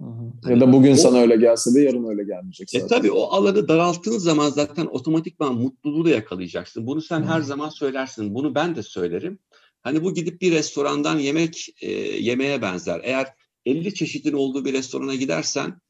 [0.00, 0.50] Hı hı.
[0.50, 2.96] Ya da bugün O- sana öyle gelse de yarın öyle gelmeyecek E zaten.
[2.96, 6.86] tabii o alanı daralttığın zaman zaten otomatikman mutluluğu da yakalayacaksın.
[6.86, 7.46] Bunu sen her Hmm.
[7.46, 8.34] zaman söylersin.
[8.34, 9.38] Bunu ben de söylerim.
[9.82, 13.00] Hani bu gidip bir restorandan yemek e, yemeye benzer.
[13.04, 13.26] Eğer
[13.66, 15.80] 50 çeşidin olduğu bir restorana gidersen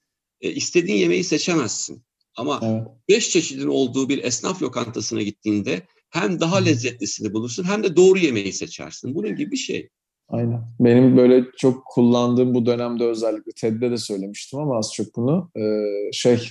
[0.41, 2.03] e, istediğin yemeği seçemezsin.
[2.37, 2.83] Ama Evet.
[3.09, 8.53] 5 çeşidin olduğu bir esnaf lokantasına gittiğinde hem daha lezzetlisini bulursun hem de doğru yemeği
[8.53, 9.15] seçersin.
[9.15, 9.89] Bunun gibi bir şey.
[10.29, 10.65] Aynen.
[10.81, 15.51] Benim böyle çok kullandığım bu dönemde özellikle TED'de de söylemiştim ama az çok bunu.
[15.57, 16.49] Ee, şey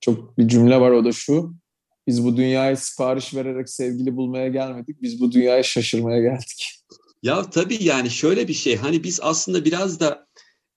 [0.00, 1.54] çok bir cümle var o da şu.
[2.06, 5.02] Biz bu dünyaya sipariş vererek sevgili bulmaya gelmedik.
[5.02, 6.80] Biz bu dünyaya şaşırmaya geldik.
[7.22, 10.26] Ya tabii yani şöyle bir şey hani biz aslında biraz da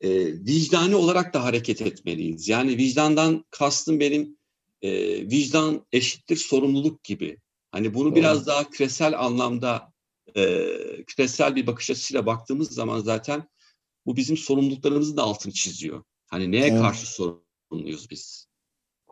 [0.02, 2.48] e, vicdani olarak da hareket etmeliyiz.
[2.48, 4.38] Yani vicdandan kastım benim
[4.82, 4.92] e,
[5.32, 7.38] vicdan eşittir sorumluluk gibi.
[7.72, 8.16] Hani bunu Doğru.
[8.16, 9.94] biraz daha küresel anlamda
[10.36, 10.68] e,
[11.08, 13.48] küresel bir bakış açısıyla baktığımız zaman zaten
[14.06, 16.04] bu bizim sorumluluklarımızın da altını çiziyor.
[16.28, 16.82] Hani neye Evet.
[16.82, 18.48] karşı sorumluyuz biz?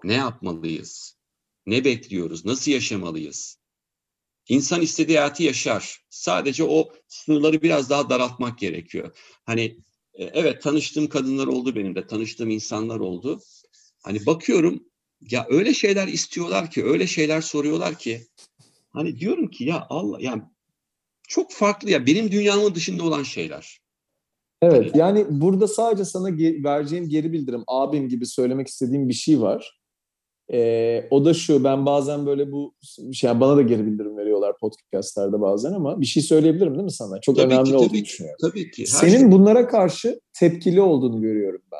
[0.04, 1.17] Ne yapmalıyız?
[1.65, 2.45] Ne bekliyoruz?
[2.45, 3.58] Nasıl yaşamalıyız?
[4.49, 5.99] İnsan istediği hayatı yaşar.
[6.10, 9.17] Sadece o sınırları biraz daha daraltmak gerekiyor.
[9.45, 9.78] Hani
[10.13, 13.41] e, evet tanıştığım kadınlar oldu benim de, tanıştığım insanlar oldu.
[14.04, 14.84] Hani bakıyorum
[15.21, 18.21] ya öyle şeyler istiyorlar ki, öyle şeyler soruyorlar ki
[18.89, 20.41] hani diyorum ki ya Allah yani
[21.28, 23.80] çok farklı ya benim dünyamın dışında olan şeyler.
[24.62, 29.41] Evet yani burada sadece sana ge- vereceğim geri bildirim abim gibi söylemek istediğim bir şey
[29.41, 29.80] var.
[30.53, 32.73] Ee, o da şu ben bazen böyle bu
[33.13, 36.91] şey yani bana da geri bildirim veriyorlar podcastlerde bazen ama bir şey söyleyebilirim değil mi
[36.91, 37.21] sana?
[37.21, 38.05] Çok Tabii önemli ki, olduğunu tabii ki.
[38.05, 38.38] düşünüyorum.
[38.41, 38.81] Tabii ki.
[38.81, 41.79] Her Senin şey- bunlara karşı tepkili olduğunu görüyorum ben.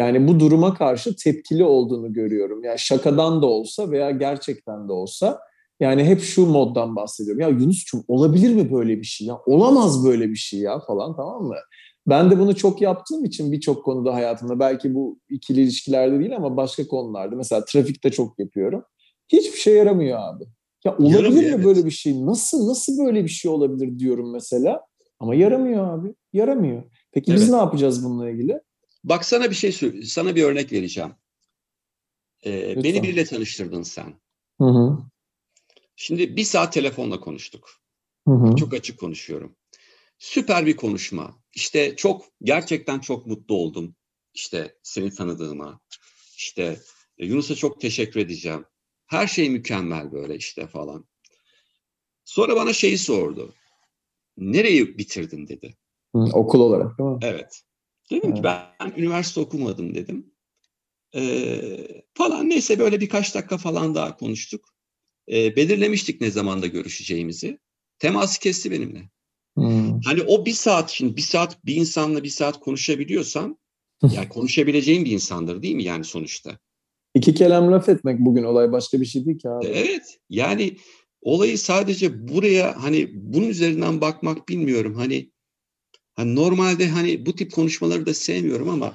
[0.00, 2.64] Yani bu duruma karşı tepkili olduğunu görüyorum.
[2.64, 5.38] Yani şakadan da olsa veya gerçekten de olsa
[5.80, 7.40] yani hep şu moddan bahsediyorum.
[7.40, 9.38] Ya Yunus'cum olabilir mi böyle bir şey ya?
[9.46, 11.56] Olamaz böyle bir şey ya falan tamam mı?
[12.06, 16.56] Ben de bunu çok yaptığım için birçok konuda hayatımda belki bu ikili ilişkilerde değil ama
[16.56, 18.84] başka konularda mesela trafikte çok yapıyorum.
[19.28, 20.44] Hiçbir şey yaramıyor abi.
[20.84, 21.64] Ya olabilir Yaramıyor, mi evet.
[21.64, 22.26] böyle bir şey?
[22.26, 24.80] Nasıl nasıl böyle bir şey olabilir diyorum mesela.
[25.20, 26.14] Ama yaramıyor abi.
[26.32, 26.82] Yaramıyor.
[27.12, 27.50] Peki biz Evet.
[27.50, 28.60] ne yapacağız bununla ilgili?
[29.04, 29.72] Bak sana bir şey
[30.04, 31.12] sana bir örnek vereceğim.
[32.42, 32.84] Ee, Lütfen.
[32.84, 34.14] beni biriyle tanıştırdın sen.
[34.60, 34.98] Hı hı.
[35.96, 37.70] Şimdi bir saat telefonla konuştuk.
[38.28, 38.56] Hı hı.
[38.56, 39.56] Çok açık konuşuyorum.
[40.24, 41.42] Süper bir konuşma.
[41.54, 43.96] İşte çok gerçekten çok mutlu oldum.
[44.34, 45.80] İşte seni tanıdığıma.
[46.36, 46.78] İşte
[47.18, 48.64] e, Yunus'a çok teşekkür edeceğim.
[49.06, 51.08] Her şey mükemmel böyle işte falan.
[52.24, 53.54] Sonra bana şeyi sordu.
[54.36, 55.76] Nereyi bitirdin dedi.
[56.14, 57.18] Hı, okul olarak değil mi?
[57.22, 57.62] Evet.
[58.10, 60.34] Dedim ki ben üniversite okumadım dedim.
[61.14, 64.74] Ee, falan neyse böyle birkaç dakika falan daha konuştuk.
[65.28, 67.58] Ee, belirlemiştik ne zamanda görüşeceğimizi.
[67.98, 69.13] Teması kesti benimle.
[69.58, 70.00] Hı.
[70.04, 73.56] Hani o bir saat şimdi bir saat bir insanla bir saat konuşabiliyorsam
[74.02, 76.58] yani konuşabileceğim bir insandır değil mi yani sonuçta?
[77.14, 79.66] İki kelam laf etmek bugün olay başka bir şey değil ki abi.
[79.66, 80.76] Evet yani
[81.22, 85.30] olayı sadece buraya hani bunun üzerinden bakmak bilmiyorum hani,
[86.14, 88.94] hani normalde hani bu tip konuşmaları da sevmiyorum ama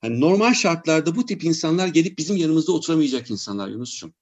[0.00, 4.14] hani normal şartlarda bu tip insanlar gelip bizim yanımızda oturamayacak insanlar Yunus'cum.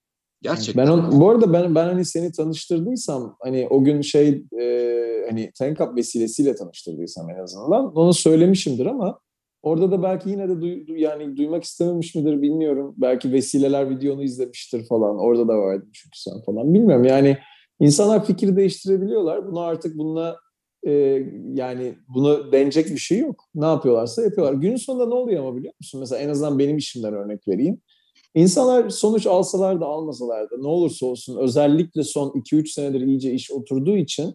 [0.43, 0.87] Gerçekten.
[0.87, 5.51] Ben on, bu arada ben ben hani seni tanıştırdıysam hani o gün şey e, hani
[5.59, 9.19] Tenkap vesilesiyle tanıştırdıysam en azından onu söylemişimdir ama
[9.63, 12.95] orada da belki yine de duy, du- yani duymak istememiş midir bilmiyorum.
[12.97, 15.19] Belki vesileler videonu izlemiştir falan.
[15.19, 16.75] Orada da vardı çünkü sen falan.
[16.75, 17.39] Bilmiyorum yani
[17.81, 19.47] insanlar fikir değiştirebiliyorlar.
[19.47, 20.37] Bunu artık bununla
[20.87, 20.91] e,
[21.55, 23.45] yani bunu denecek bir şey yok.
[23.55, 24.55] Ne yapıyorlarsa yapıyorlar.
[24.55, 26.01] Günün sonunda ne oluyor ama biliyor musun?
[26.01, 27.81] Mesela en azından benim işimden örnek vereyim.
[28.35, 33.51] İnsanlar sonuç alsalar da almasalar da ne olursa olsun özellikle son 2-3 senedir iyice iş
[33.51, 34.35] oturduğu için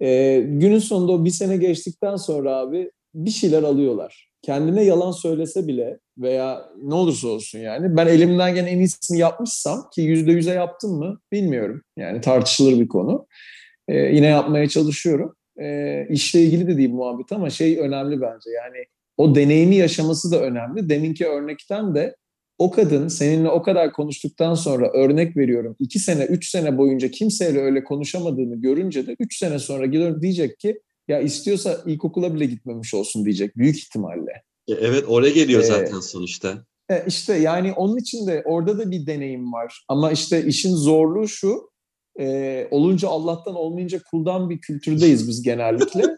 [0.00, 4.30] e, günün sonunda o bir sene geçtikten sonra abi bir şeyler alıyorlar.
[4.42, 9.90] Kendine yalan söylese bile veya ne olursa olsun yani ben elimden gelen en iyisini yapmışsam
[9.94, 11.82] ki yüzde yüze yaptım mı bilmiyorum.
[11.96, 13.26] Yani tartışılır bir konu.
[13.88, 15.36] E, yine yapmaya çalışıyorum.
[15.60, 18.84] E, işle ilgili de değil muhabbet ama şey önemli bence yani
[19.16, 20.88] o deneyimi yaşaması da önemli.
[20.88, 22.16] Deminki örnekten de
[22.58, 27.60] o kadın seninle o kadar konuştuktan sonra örnek veriyorum iki sene, üç sene boyunca kimseyle
[27.60, 32.94] öyle konuşamadığını görünce de üç sene sonra gidiyor diyecek ki ya istiyorsa ilkokula bile gitmemiş
[32.94, 34.42] olsun diyecek büyük ihtimalle.
[34.68, 36.64] E, Evet oraya geliyor Ee, zaten sonuçta.
[36.90, 39.84] E işte yani onun için de orada da bir deneyim var.
[39.88, 41.70] Ama işte işin zorluğu şu,
[42.20, 46.02] e, olunca Allah'tan olmayınca kuldan bir kültürdeyiz biz genellikle.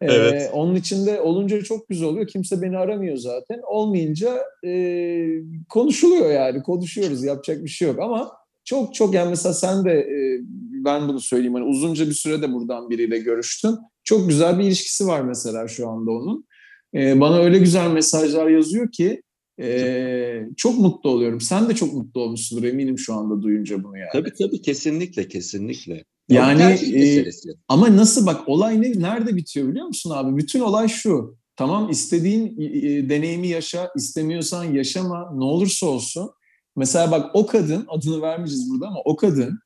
[0.00, 0.50] E, Evet.
[0.52, 2.26] Onun için de olunca çok güzel oluyor.
[2.26, 3.60] Kimse beni aramıyor zaten.
[3.68, 5.26] Olmayınca e,
[5.68, 6.62] konuşuluyor yani.
[6.62, 7.24] Konuşuyoruz.
[7.24, 8.00] Yapacak bir şey yok.
[8.00, 8.32] Ama
[8.64, 10.40] çok çok yani mesela sen de e,
[10.84, 11.54] ben bunu söyleyeyim.
[11.54, 13.76] Hani uzunca bir sürede buradan biriyle görüştün.
[14.04, 16.46] Çok güzel bir ilişkisi var mesela şu anda onun.
[16.94, 19.22] E, bana öyle güzel mesajlar yazıyor ki
[19.60, 21.40] ee, çok mutlu oluyorum.
[21.40, 24.10] Sen de çok mutlu olmuşsundur eminim şu anda duyunca bunu yani.
[24.12, 26.04] Tabii tabii kesinlikle kesinlikle.
[26.28, 27.24] Yani, e.
[27.68, 30.36] Ama nasıl bak olay ne nerede bitiyor biliyor musun abi?
[30.36, 31.36] Bütün olay şu.
[31.56, 36.30] Tamam istediğin e, deneyimi yaşa, istemiyorsan yaşama ne olursa olsun.
[36.76, 39.58] Mesela bak o kadın adını vermeyeceğiz burada ama o kadın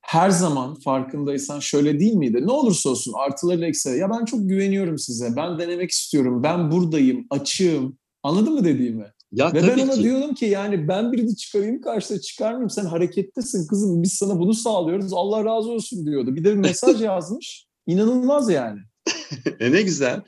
[0.00, 2.46] her zaman farkındaysan şöyle değil miydi?
[2.46, 3.98] Ne olursa olsun artılarıyla eksileri.
[3.98, 5.36] Ya ben çok güveniyorum size.
[5.36, 6.42] Ben denemek istiyorum.
[6.42, 7.26] Ben buradayım.
[7.30, 7.98] Açığım.
[8.22, 9.12] Anladın mı dediğimi?
[9.32, 10.02] Ya Ve tabii ben ona ki.
[10.02, 15.12] diyorum ki yani ben birini çıkarayım karşıda çıkarmayayım sen harekettesin kızım biz sana bunu sağlıyoruz
[15.12, 16.36] Allah razı olsun diyordu.
[16.36, 17.66] Bir de bir mesaj yazmış.
[17.86, 18.80] İnanılmaz yani.
[19.60, 20.20] E ne güzel.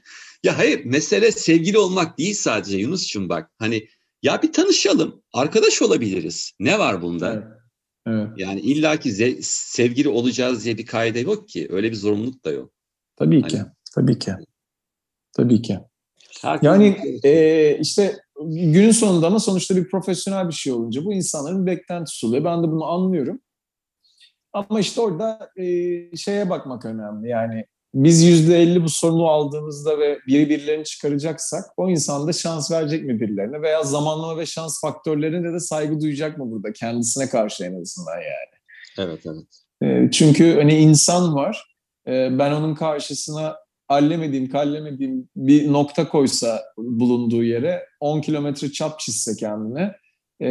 [0.45, 3.51] Ya hayır mesele sevgili olmak değil sadece Yunus'cum bak.
[3.59, 3.87] Hani
[4.23, 5.23] ya bir tanışalım.
[5.33, 6.53] Arkadaş olabiliriz.
[6.61, 7.33] Ne var bunda?
[7.33, 7.45] Evet.
[8.07, 8.29] evet.
[8.37, 11.69] Yani illaki ze- sevgili olacağız diye bir kaide yok ki.
[11.71, 12.73] Öyle bir zorunluluk da yok.
[13.17, 13.57] Tabii ki.
[13.59, 14.33] Hani- Tabii ki.
[15.33, 15.79] Tabii ki.
[16.43, 21.67] Herkes Yani e, işte günün sonunda ama sonuçta bir profesyonel bir şey olunca bu insanların
[21.67, 22.45] beklentisi oluyor.
[22.45, 23.41] Ben de bunu anlıyorum.
[24.53, 25.65] Ama işte orada e,
[26.17, 27.29] şeye bakmak önemli.
[27.29, 32.71] Yani biz yüzde elli bu sorunu aldığımızda ve biri birilerini çıkaracaksak o insan da şans
[32.71, 37.65] verecek mi birilerine veya zamanlama ve şans faktörlerine de saygı duyacak mı burada kendisine karşı
[37.65, 38.59] en azından yani.
[38.99, 39.47] Evet evet.
[39.83, 41.77] E, çünkü hani insan var.
[42.07, 43.57] E, ben onun karşısına
[43.89, 49.93] allemediğim, kallemediğim bir nokta koysa bulunduğu yere 10 kilometre çap çizse kendine
[50.41, 50.49] e,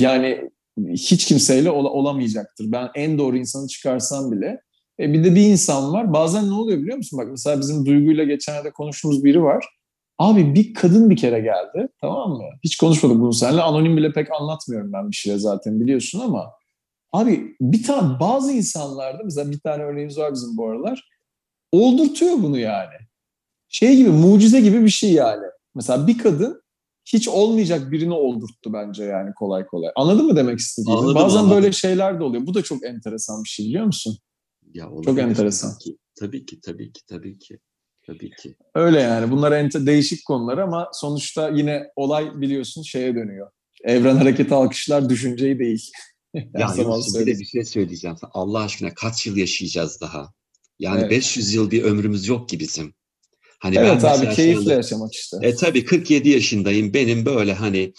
[0.00, 0.50] yani
[0.88, 2.72] hiç kimseyle ol- olamayacaktır.
[2.72, 4.60] Ben en doğru insanı çıkarsam bile.
[5.00, 6.12] E, bir de bir insan var.
[6.12, 7.18] Bazen ne oluyor biliyor musun?
[7.18, 9.64] Bak mesela bizim Duygu'yla geçenlerde konuştuğumuz biri var.
[10.18, 12.44] Abi bir kadın bir kere geldi tamam mı?
[12.64, 13.62] Hiç konuşmadık bunu seninle.
[13.62, 16.50] Anonim bile pek anlatmıyorum ben bir şeyle zaten biliyorsun ama
[17.12, 21.08] Abi bir tane bazı insanlarda mesela bir tane örneğimiz var bizim bu aralar.
[21.72, 22.94] Oldurtuyor bunu yani.
[23.68, 25.46] Şey gibi mucize gibi bir şey yani.
[25.74, 26.62] Mesela bir kadın
[27.04, 29.90] hiç olmayacak birini oldurttu bence yani kolay kolay.
[29.96, 30.98] Anladın mı demek istediğimi?
[30.98, 31.56] Anladım, Bazen anladım.
[31.56, 32.46] böyle şeyler de oluyor.
[32.46, 34.18] Bu da çok enteresan bir şey biliyor musun?
[34.74, 35.70] Ya Çok enteresan.
[35.70, 37.58] Tabii ki, tabii ki, tabii ki, tabii ki.
[38.06, 38.56] Tabii ki.
[38.74, 39.30] Öyle yani.
[39.30, 43.50] Bunlar ente- değişik konular ama sonuçta yine olay biliyorsun şeye dönüyor.
[43.84, 45.90] Evren hareketi alkışlar düşünceyi değil.
[46.34, 48.16] Ya bir de bir şey söyleyeceğim.
[48.32, 50.32] Allah aşkına kaç yıl yaşayacağız daha?
[50.80, 51.10] Yani Evet.
[51.10, 52.94] 500 yıl bir ömrümüz yok ki bizim.
[53.58, 55.36] Hani Evet abi mesela şu keyifle anda- yaşamak işte.
[55.42, 56.94] E tabii 47 yaşındayım.
[56.94, 57.92] Benim böyle hani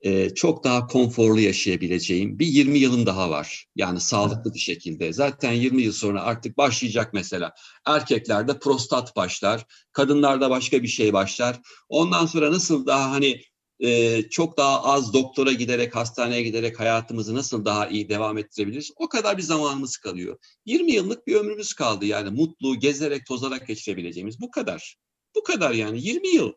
[0.00, 3.66] e, çok daha konforlu yaşayabileceğim bir 20 yılım daha var.
[3.76, 5.12] Yani sağlıklı bir şekilde.
[5.12, 7.52] Zaten 20 yıl sonra artık başlayacak mesela.
[7.86, 11.60] Erkeklerde prostat başlar, kadınlarda başka bir şey başlar.
[11.88, 13.40] Ondan sonra nasıl daha hani
[13.82, 18.90] e, çok daha az doktora giderek, hastaneye giderek hayatımızı nasıl daha iyi devam ettirebiliriz?
[18.96, 20.38] O kadar bir zamanımız kalıyor.
[20.66, 24.96] 20 yıllık bir ömrümüz kaldı yani mutlu, gezerek, tozarak geçirebileceğimiz bu kadar.
[25.36, 26.52] Bu kadar yani 20 yıl.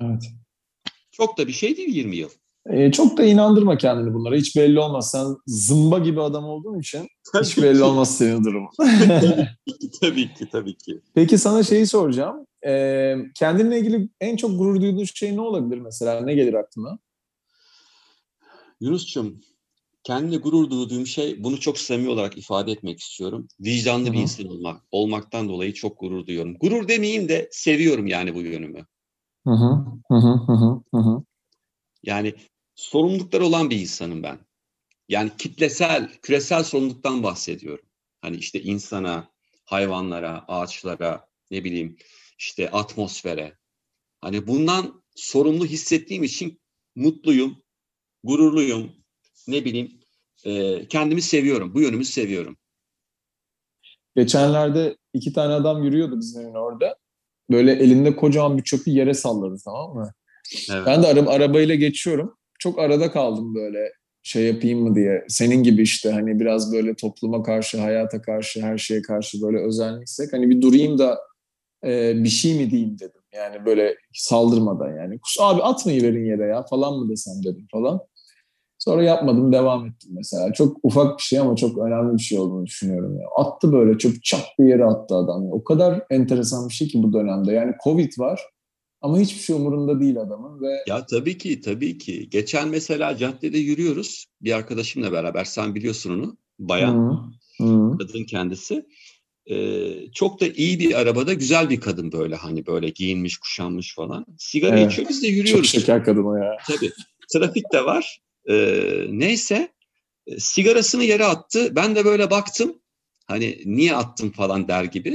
[0.00, 0.22] Evet.
[1.12, 2.30] Çok da bir şey değil 20 yıl.
[2.70, 4.36] Ee, çok da inandırma kendini bunlara.
[4.36, 5.10] Hiç belli olmaz.
[5.10, 7.08] Sen zımba gibi adam olduğun için
[7.42, 8.70] hiç belli olmaz senin durumun.
[10.00, 11.00] tabii ki, tabii ki.
[11.14, 12.46] Peki sana şeyi soracağım.
[12.66, 16.20] Ee, kendinle ilgili en çok gurur duyduğun şey ne olabilir mesela?
[16.20, 16.98] Ne gelir aklına?
[18.80, 19.40] Yunus'cum,
[20.04, 23.48] kendine gurur duyduğum şey, bunu çok samimi olarak ifade etmek istiyorum.
[23.60, 24.22] Vicdanlı bir Hı hı.
[24.22, 26.58] insan olmak, olmaktan dolayı çok gurur duyuyorum.
[26.58, 28.86] Gurur demeyeyim de seviyorum yani bu yönümü.
[29.46, 29.84] Hı hı.
[30.08, 31.22] Hı hı hı hı hı hı.
[32.02, 32.34] Yani
[32.74, 34.38] sorumluluklar olan bir insanım ben.
[35.08, 37.84] Yani kitlesel, küresel sorumluluktan bahsediyorum.
[38.20, 39.28] Hani işte insana,
[39.64, 41.96] hayvanlara, ağaçlara, ne bileyim
[42.38, 43.56] işte atmosfere.
[44.20, 46.60] Hani bundan sorumlu hissettiğim için
[46.94, 47.56] mutluyum,
[48.24, 48.92] gururluyum.
[49.48, 49.92] Ne bileyim
[50.44, 52.56] e, kendimi seviyorum, bu yönümü seviyorum.
[54.16, 56.96] Geçenlerde iki tane adam yürüyordu bizim evin orada.
[57.50, 60.12] Böyle elinde kocaman bir çöpü yere salladı tamam mı?
[60.70, 60.86] Evet.
[60.86, 62.38] Ben de ara, arabayla geçiyorum.
[62.58, 65.24] Çok arada kaldım böyle şey yapayım mı diye.
[65.28, 70.32] Senin gibi işte hani biraz böyle topluma karşı, hayata karşı, her şeye karşı böyle özenliysek
[70.32, 71.18] hani bir durayım da
[71.84, 73.20] e, bir şey mi diyeyim dedim.
[73.34, 75.18] Yani böyle saldırmadan yani.
[75.18, 78.00] Kus abi atmayı verin yere ya falan mı desem dedim falan.
[78.78, 80.52] Sonra yapmadım devam ettim mesela.
[80.52, 83.20] Çok ufak bir şey ama çok önemli bir şey olduğunu düşünüyorum.
[83.20, 83.26] Ya.
[83.36, 85.52] Attı böyle çöp çat bir yere attı adam.
[85.52, 87.52] O kadar enteresan bir şey ki bu dönemde.
[87.52, 88.40] Yani Covid var
[89.00, 92.30] ama hiçbir şey umurunda değil adamın ve Ya tabii ki, tabii ki.
[92.30, 95.44] Geçen mesela caddede yürüyoruz bir arkadaşımla beraber.
[95.44, 96.36] Sen biliyorsun onu.
[96.58, 96.94] Bayan,
[97.58, 97.98] Hı, hı.
[97.98, 98.86] kadın kendisi.
[99.50, 104.26] Ee, çok da iyi bir arabada güzel bir kadın böyle hani böyle giyinmiş, kuşanmış falan.
[104.38, 104.92] Sigara Evet.
[104.92, 105.70] içiyor biz de Çok yürüyoruz.
[105.70, 106.56] şeker kadın o ya.
[106.66, 106.90] Tabii.
[107.32, 108.20] Trafik de var.
[108.48, 109.72] Ee, neyse
[110.26, 111.76] e, sigarasını yere attı.
[111.76, 112.78] Ben de böyle baktım.
[113.26, 115.14] Hani niye attın falan der gibi.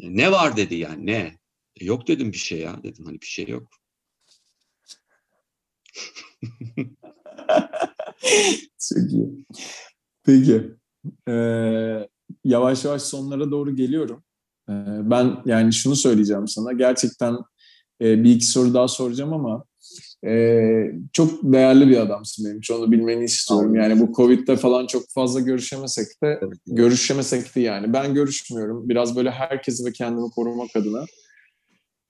[0.00, 1.38] E, Ne var dedi yani ne?
[1.76, 3.68] E, Yok dedim bir şey ya dedim hani bir şey yok.
[8.78, 9.44] Çok iyi.
[10.24, 10.62] Peki.
[11.28, 12.08] Ee,
[12.44, 14.22] yavaş yavaş sonlara doğru geliyorum.
[14.68, 14.72] Ee,
[15.10, 16.72] ben yani şunu söyleyeceğim sana.
[16.72, 17.36] Gerçekten
[18.00, 19.64] e, bir iki soru daha soracağım ama
[20.26, 20.62] e,
[21.12, 22.74] çok değerli bir adamsın benim için.
[22.74, 23.74] Onu bilmeni istiyorum.
[23.74, 27.92] Yani bu Covid'de falan çok fazla görüşemesek de görüşemesek de yani.
[27.92, 28.88] Ben görüşmüyorum.
[28.88, 31.04] Biraz böyle herkesi ve kendimi korumak adına.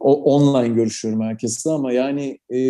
[0.00, 2.60] O, online görüşüyorum herkesle ama yani e,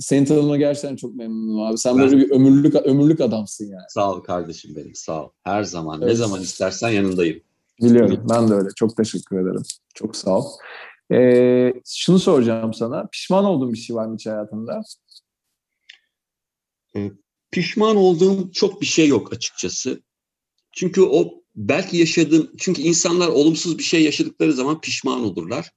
[0.00, 1.78] seni tanıma gerçekten çok memnunum abi.
[1.78, 3.84] Sen Ben- böyle bir ömürlük ömürlük adamsın yani.
[3.88, 5.30] Sağ ol kardeşim benim sağ ol.
[5.44, 6.16] Her zaman ne Evet.
[6.16, 7.40] zaman istersen yanındayım.
[7.82, 8.26] Biliyorum.
[8.30, 8.68] Ben de öyle.
[8.76, 9.62] Çok teşekkür ederim.
[9.94, 10.44] Çok sağ ol.
[11.12, 13.06] E, şunu soracağım sana.
[13.12, 14.82] Pişman olduğun bir şey var mı hiç hayatında?
[17.50, 20.00] Pişman olduğum çok bir şey yok açıkçası.
[20.72, 25.70] Çünkü o belki yaşadığım çünkü insanlar olumsuz bir şey yaşadıkları zaman pişman olurlar.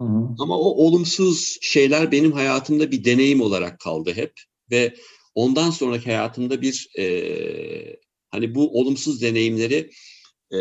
[0.00, 0.34] Hı hı.
[0.38, 4.32] Ama o olumsuz şeyler benim hayatımda bir deneyim olarak kaldı hep
[4.70, 4.94] ve
[5.34, 7.96] ondan sonraki hayatımda bir e,
[8.30, 9.90] hani bu olumsuz deneyimleri
[10.50, 10.58] e,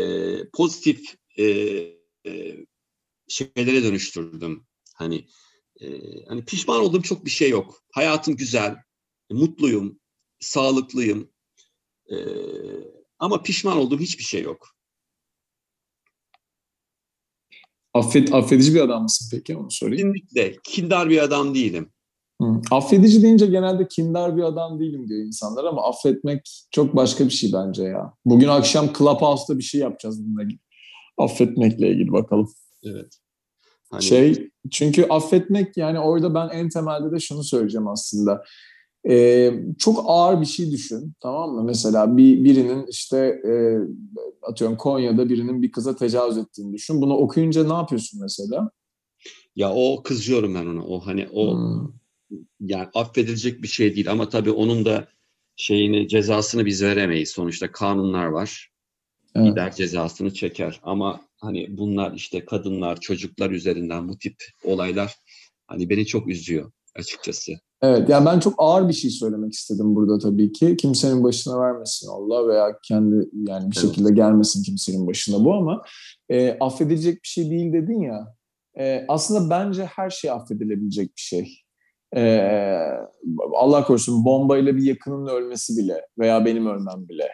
[0.54, 1.46] pozitif e,
[3.28, 4.68] şeylere dönüştürdüm.
[4.96, 5.26] Hani
[5.82, 5.88] e,
[6.28, 7.84] hani pişman olduğum çok bir şey yok.
[7.94, 8.76] Hayatım güzel,
[9.32, 10.00] mutluyum,
[10.40, 11.32] sağlıklıyım.
[12.12, 12.16] E,
[13.20, 14.75] ama pişman olduğum hiçbir şey yok.
[17.96, 19.58] Affet, affedici bir adam mısın peki?
[19.58, 20.14] Onu sorayım.
[20.14, 21.90] Kesinlikle kindar bir adam değilim.
[22.42, 22.62] Hı.
[22.72, 27.54] Affedici deyince genelde kindar bir adam değilim diyor insanlar ama affetmek çok başka bir şey
[27.54, 28.14] bence ya.
[28.26, 30.60] Bugün akşam Clubhouse'da bir şey yapacağız bununla ilgili.
[31.18, 32.50] Affetmekle ilgili bakalım.
[32.84, 33.18] Evet.
[33.92, 38.44] Hani, Şey çünkü affetmek yani orada ben en temelde de şunu söyleyeceğim aslında.
[39.10, 41.64] Ee, çok ağır bir şey düşün tamam mı?
[41.64, 43.54] Mesela bir birinin işte e,
[44.42, 47.02] atıyorum Konya'da birinin bir kıza tecavüz ettiğini düşün.
[47.02, 48.72] Bunu okuyunca ne yapıyorsun mesela?
[49.56, 50.86] Ya o kızıyorum ben ona.
[50.86, 51.88] O hani o Hmm.
[52.60, 55.08] yani affedilecek bir şey değil ama tabii onun da
[55.56, 57.30] şeyini cezasını biz veremeyiz.
[57.30, 58.72] Sonuçta kanunlar var.
[59.36, 59.48] Evet.
[59.48, 65.16] Gider cezasını çeker ama hani bunlar işte kadınlar, çocuklar üzerinden bu tip olaylar
[65.68, 67.52] hani beni çok üzüyor açıkçası.
[67.86, 70.78] Evet yani ben çok ağır bir şey söylemek istedim burada tabii ki.
[70.78, 73.88] Kimsenin başına vermesin Allah veya kendi yani bir Evet.
[73.88, 75.82] şekilde gelmesin kimsenin başına bu ama
[76.30, 78.36] e, affedilecek bir şey değil dedin ya.
[78.80, 81.54] E, aslında bence her şey affedilebilecek bir şey.
[82.16, 82.42] E,
[83.56, 87.28] Allah korusun bombayla bir yakının ölmesi bile veya benim ölmem bile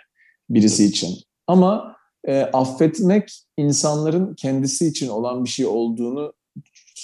[0.49, 1.15] birisi için.
[1.47, 1.95] Ama
[2.27, 6.33] e, affetmek insanların kendisi için olan bir şey olduğunu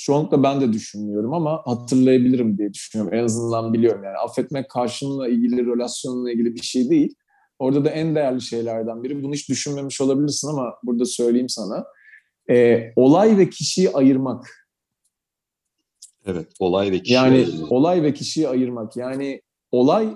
[0.07, 3.13] çoğunlukla ben de düşünmüyorum ama hatırlayabilirim diye düşünüyorum.
[3.13, 7.15] En azından biliyorum yani affetmek karşınınla ilgili, relasyonunla ilgili bir şey değil.
[7.59, 9.23] Orada da en değerli şeylerden biri.
[9.23, 11.85] Bunu hiç düşünmemiş olabilirsin ama burada söyleyeyim sana.
[12.49, 14.67] Ee, olay ve kişiyi ayırmak.
[16.25, 17.13] Evet, olay ve kişi.
[17.13, 18.97] Yani olay ve kişiyi ayırmak.
[18.97, 19.41] Yani
[19.71, 20.09] olay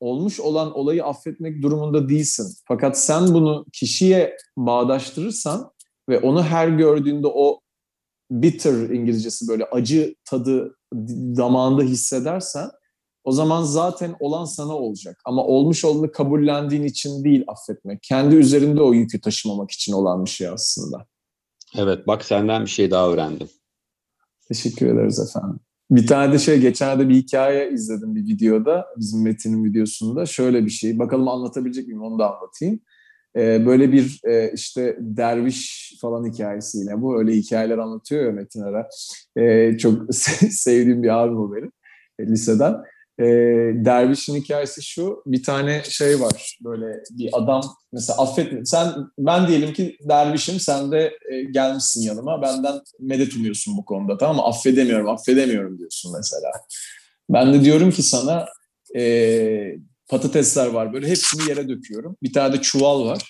[0.00, 2.56] olmuş olan olayı affetmek durumunda değilsin.
[2.68, 5.70] Fakat sen bunu kişiye bağdaştırırsan
[6.08, 7.60] ve onu her gördüğünde o
[8.30, 10.76] bitter İngilizcesi böyle acı tadı
[11.36, 12.70] damağında hissedersen
[13.24, 15.20] o zaman zaten olan sana olacak.
[15.24, 18.02] Ama olmuş olanı kabullendiğin için değil affetmek.
[18.02, 21.06] Kendi üzerinde o yükü taşımamak için olan bir şey aslında.
[21.76, 23.48] Evet, bak senden bir şey daha öğrendim.
[24.48, 25.60] Teşekkür ederiz efendim.
[25.90, 28.86] Bir tane de şey geçenlerde bir hikaye izledim bir videoda.
[28.96, 30.26] Bizim Metin'in videosunda.
[30.26, 30.98] Şöyle bir şey.
[30.98, 32.80] Bakalım anlatabilecek miyim onu da anlatayım.
[33.36, 37.18] Ee, böyle bir e, işte derviş falan hikayesi yine bu.
[37.18, 38.88] Öyle hikayeler anlatıyor ya Metin Ara.
[39.36, 40.14] Ee, çok
[40.50, 41.72] sevdiğim bir abim o benim
[42.18, 42.76] e, liseden.
[43.20, 43.24] Ee,
[43.74, 45.22] dervişin hikayesi şu.
[45.26, 46.58] Bir tane şey var.
[46.64, 47.62] Böyle bir adam
[47.92, 53.76] mesela affet sen ben diyelim ki dervişim sen de e, gelmişsin yanıma benden medet umuyorsun
[53.76, 54.42] bu konuda tamam mı?
[54.42, 56.52] Affedemiyorum affedemiyorum diyorsun mesela.
[57.30, 58.46] Ben de diyorum ki sana
[60.10, 62.16] patatesler var böyle hepsini yere döküyorum.
[62.22, 63.28] Bir tane de çuval var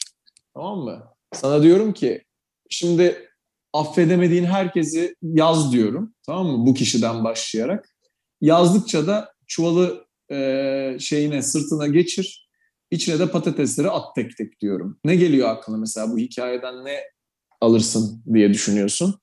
[0.55, 1.05] tamam mı?
[1.35, 2.25] Sana diyorum ki
[2.71, 3.29] şimdi
[3.73, 6.66] affedemediğin herkesi yaz diyorum tamam mı?
[6.66, 7.88] Bu kişiden başlayarak.
[8.40, 12.51] Yazdıkça da çuvalı e, şeyine sırtına geçir.
[12.90, 15.01] İçine de patatesleri at tek tek diyorum.
[15.05, 17.01] Ne geliyor aklına mesela bu hikayeden ne
[17.61, 19.21] alırsın diye düşünüyorsun?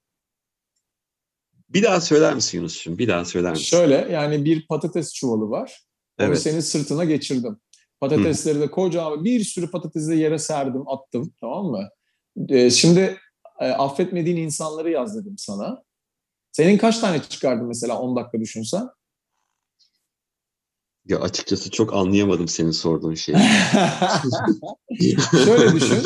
[1.70, 2.98] Bir daha söyler misin Yunus'cum?
[2.98, 3.63] Bir daha söyler misin?
[3.63, 5.87] Şöyle yani bir patates çuvalı var.
[6.19, 6.41] Onu Evet.
[6.41, 7.58] senin sırtına geçirdim.
[7.99, 11.34] Patatesleri de kocaman bir sürü patatesi de yere serdim, attım.
[11.41, 11.89] Tamam mı?
[12.49, 13.17] Ee, şimdi
[13.60, 15.84] e, affetmediğin insanları yaz dedim sana.
[16.51, 18.88] Senin kaç tane çıkardın mesela 10 dakika düşünsen?
[21.06, 23.38] Ya açıkçası çok anlayamadım senin sorduğun şeyi.
[25.45, 25.97] şöyle düşün.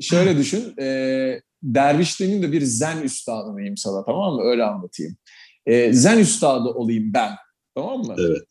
[0.00, 0.74] Şöyle düşün.
[0.80, 4.42] E, derviş demeyeyim de bir zen üstadıyım sana tamam mı?
[4.42, 5.16] Öyle anlatayım.
[5.66, 7.30] E, zen üstadı olayım ben.
[7.74, 8.14] Tamam mı?
[8.18, 8.42] Evet.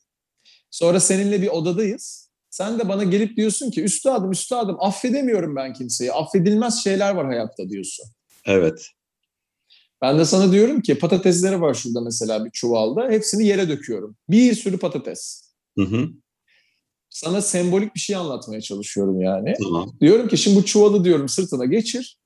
[0.76, 2.30] Sonra seninle bir odadayız.
[2.50, 6.12] Sen de bana gelip diyorsun ki üstadım üstadım affedemiyorum ben kimseyi.
[6.12, 8.06] Affedilmez şeyler var hayatta diyorsun.
[8.46, 8.88] Evet.
[10.02, 13.10] Ben de sana diyorum ki patatesleri var şurada mesela bir çuvalda.
[13.10, 14.16] Hepsini yere döküyorum.
[14.30, 15.52] Bir sürü patates.
[15.78, 16.10] Hı hı.
[17.10, 19.54] Sana sembolik bir şey anlatmaya çalışıyorum yani.
[19.64, 19.92] Tamam.
[20.02, 22.18] Diyorum ki şimdi bu çuvalı diyorum sırtına geçir.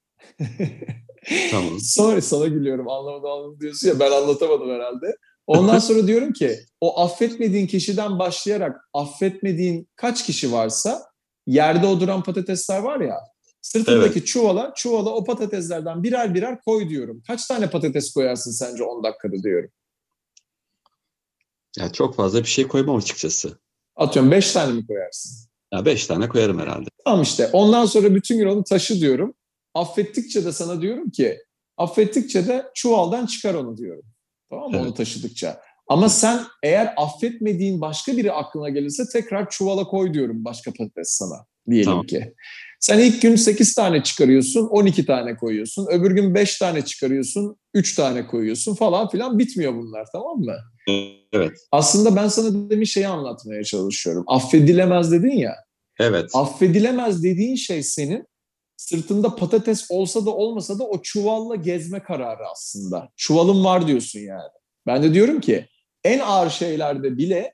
[1.51, 1.79] Tamam.
[1.81, 5.15] Sonra sana gülüyorum anlamadım anlamadım diyorsun ya ben anlatamadım herhalde.
[5.49, 11.03] Ondan sonra diyorum ki o affetmediğin kişiden başlayarak affetmediğin kaç kişi varsa
[11.47, 13.19] yerde o duran patatesler var ya
[13.61, 17.23] sırtındaki çuvala çuvala o patateslerden birer birer koy diyorum.
[17.27, 19.69] Kaç tane patates koyarsın sence 10 dakikada diyorum.
[21.77, 23.59] Ya çok fazla bir şey koymam açıkçası.
[23.95, 25.49] Atıyorum 5 tane mi koyarsın?
[25.73, 26.89] Ya beş tane koyarım herhalde.
[27.05, 29.33] Tamam işte ondan sonra bütün gün onu taşı diyorum.
[29.73, 31.39] Affettikçe de sana diyorum ki
[31.77, 34.03] affettikçe de çuvaldan çıkar onu diyorum.
[34.49, 34.85] Tamam mı Evet.
[34.85, 35.61] onu taşıdıkça.
[35.87, 41.45] Ama sen eğer affetmediğin başka biri aklına gelirse tekrar çuvala koy diyorum başka patates sana
[41.69, 42.05] diyelim Tamam.
[42.05, 42.33] ki.
[42.79, 45.87] Sen ilk gün 8 tane çıkarıyorsun, 12 tane koyuyorsun.
[45.91, 50.55] Öbür gün 5 tane çıkarıyorsun, 3 tane koyuyorsun falan filan bitmiyor bunlar tamam mı?
[51.33, 51.51] Evet.
[51.71, 54.23] Aslında ben sana demin şeyi anlatmaya çalışıyorum.
[54.27, 55.55] Affedilemez dedin ya.
[55.99, 56.29] Evet.
[56.33, 58.25] Affedilemez dediğin şey senin
[58.79, 63.09] sırtında patates olsa da olmasa da o çuvalla gezme kararı aslında.
[63.15, 64.49] Çuvalın var diyorsun yani.
[64.87, 65.67] Ben de diyorum ki
[66.03, 67.53] en ağır şeylerde bile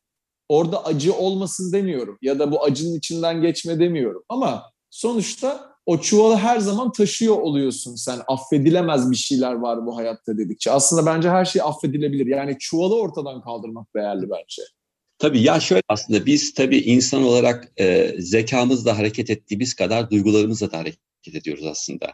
[0.50, 2.18] orada acı olmasın demiyorum.
[2.22, 4.24] Ya da bu acının içinden geçme demiyorum.
[4.30, 8.20] Ama sonuçta o çuvalı her zaman taşıyor oluyorsun sen.
[8.28, 10.72] Affedilemez bir şeyler var bu hayatta dedikçe.
[10.72, 12.26] Aslında bence her şey affedilebilir.
[12.26, 14.62] Yani çuvalı ortadan kaldırmak değerli bence.
[15.20, 20.78] Tabii ya şöyle aslında biz tabii insan olarak e, zekamızla hareket ettiğimiz kadar duygularımızla da
[20.78, 22.14] hareket ediyoruz aslında.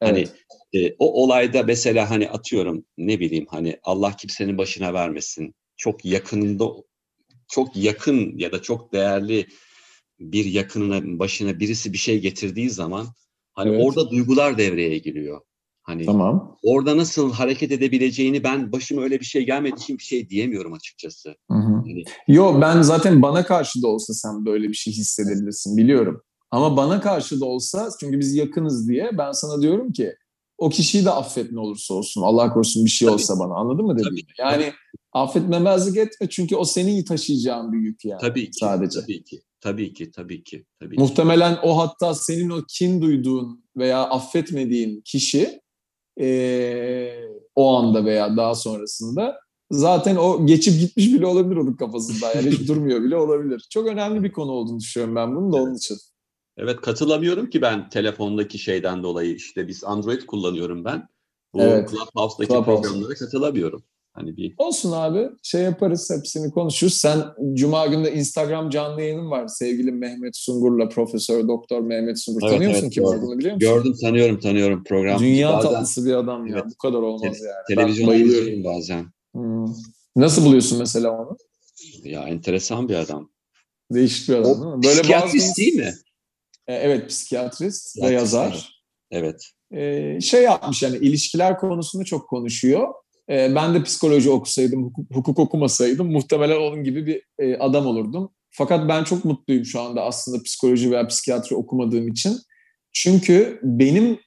[0.00, 0.26] Hani
[0.72, 5.54] e, o olayda mesela hani atıyorum ne bileyim hani Allah kimsenin başına vermesin.
[5.76, 6.64] Çok yakınında
[7.48, 9.46] çok yakın ya da çok değerli
[10.20, 13.06] bir yakınına başına birisi bir şey getirdiği zaman
[13.54, 13.84] hani Evet.
[13.84, 15.40] orada duygular devreye giriyor.
[15.82, 16.56] Hani Tamam.
[16.62, 21.28] orada nasıl hareket edebileceğini ben başıma öyle bir şey gelmediği için bir şey diyemiyorum açıkçası.
[21.50, 21.88] Hı hı.
[21.88, 26.22] Yani Yo ben zaten bana karşı da olsa sen böyle bir şey hissedebilirsin biliyorum.
[26.50, 30.14] Ama bana karşı da olsa çünkü biz yakınız diye ben sana diyorum ki
[30.58, 32.22] o kişiyi de affet ne olursa olsun.
[32.22, 33.14] Allah korusun bir şey Tabii.
[33.14, 34.20] olsa bana anladın mı dediğimi?
[34.38, 34.72] Yani
[35.12, 38.20] affetmemezlik etme çünkü o senin taşıyacağın bir yük yani.
[38.20, 39.00] tabii ki, sadece.
[39.00, 41.02] tabii ki, tabii ki, tabii ki, tabii ki.
[41.02, 45.60] Muhtemelen o hatta senin o kin duyduğun veya affetmediğin kişi
[46.16, 49.36] eee, o anda veya daha sonrasında
[49.70, 52.32] zaten o geçip gitmiş bile olabilir onun kafasında.
[52.34, 53.66] Yani hiç durmuyor bile olabilir.
[53.70, 55.96] Çok önemli bir konu olduğunu düşünüyorum ben bunun da onun için.
[56.58, 61.08] Evet katılamıyorum ki ben telefondaki şeyden dolayı işte biz Android kullanıyorum ben.
[61.54, 61.90] Bu Evet.
[61.90, 62.82] Clubhouse'daki Clubhouse.
[62.82, 63.82] programlara katılamıyorum.
[64.12, 66.94] Hani bir Olsun abi şey yaparız hepsini konuşuruz.
[66.94, 69.48] Sen Cuma günü de Instagram canlı yayının var.
[69.48, 72.40] Sevgili Mehmet Sungur'la Profesör Doktor Mehmet Sungur.
[72.42, 73.18] Evet, Tanıyor evet, musun kim gördüm.
[73.18, 73.74] olduğunu biliyor musun?
[73.74, 75.20] gördüm tanıyorum tanıyorum program.
[75.20, 76.54] Dünya Bazen tatlısı bir adam ya.
[76.54, 76.64] Evet.
[76.74, 77.76] Bu kadar olmaz Te- yani.
[77.76, 78.42] Televizyonda bayılıyorum.
[78.48, 79.06] izliyorum bazen.
[79.34, 79.74] Hmm.
[80.16, 81.36] Nasıl buluyorsun mesela onu?
[82.04, 83.30] Ya enteresan bir adam.
[83.92, 84.66] Değişik bir adam değil mi?
[84.66, 85.56] O Böyle psikiyatrist bazı...
[85.56, 85.94] değil mi?
[86.68, 88.82] E, Evet psikiyatrist ve Psikiyatrist, yazar.
[89.10, 89.50] Evet.
[89.72, 92.88] E, şey yapmış yani ilişkiler konusunu çok konuşuyor.
[93.30, 98.30] E, ben de psikoloji okusaydım, hukuk, hukuk okumasaydım muhtemelen onun gibi bir e, adam olurdum.
[98.50, 102.38] Fakat ben çok mutluyum şu anda aslında psikoloji veya psikiyatri okumadığım için.
[102.92, 104.20] Çünkü benim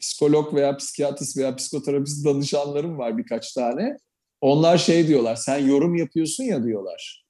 [0.00, 3.96] psikolog veya psikiyatrist veya psikoterapist danışanlarım var birkaç tane.
[4.40, 7.21] Onlar şey diyorlar, sen yorum yapıyorsun ya diyorlar.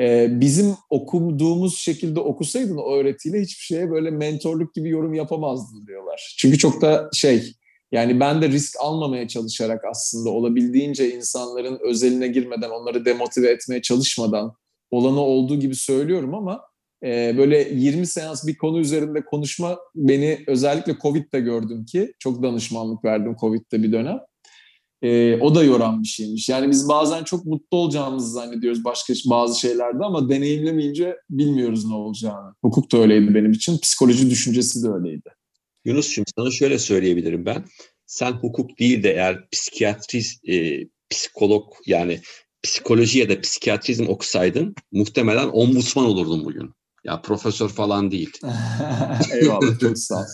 [0.00, 6.34] Ee, bizim okuduğumuz şekilde okusaydın o öğretiyle hiçbir şeye böyle mentorluk gibi yorum yapamazdın diyorlar.
[6.38, 7.52] Çünkü çok da şey,
[7.92, 14.52] yani ben de risk almamaya çalışarak aslında olabildiğince insanların özeline girmeden, onları demotive etmeye çalışmadan
[14.90, 16.60] olanı olduğu gibi söylüyorum ama
[17.04, 23.04] e, böyle 20 seans bir konu üzerinde konuşma beni özellikle Covid'de gördüm ki çok danışmanlık
[23.04, 24.18] verdim Covid'de bir dönem.
[25.02, 26.48] E, o da yoran bir şeymiş.
[26.48, 32.54] Yani biz bazen çok mutlu olacağımızı zannediyoruz başka bazı şeylerde ama deneyimlemeyince bilmiyoruz ne olacağını.
[32.64, 33.78] Hukuk da öyleydi benim için.
[33.78, 35.30] Psikoloji düşüncesi de öyleydi.
[35.84, 37.64] Yunus'cum sana şöyle söyleyebilirim ben.
[38.06, 42.20] Sen hukuk değil de eğer psikiyatri, e, psikolog yani
[42.62, 46.70] psikoloji ya da psikiyatrizm okusaydın muhtemelen ombudsman olurdun bugün.
[47.04, 48.30] Ya profesör falan değil.
[49.32, 50.24] Eyvallah çok sağ ol.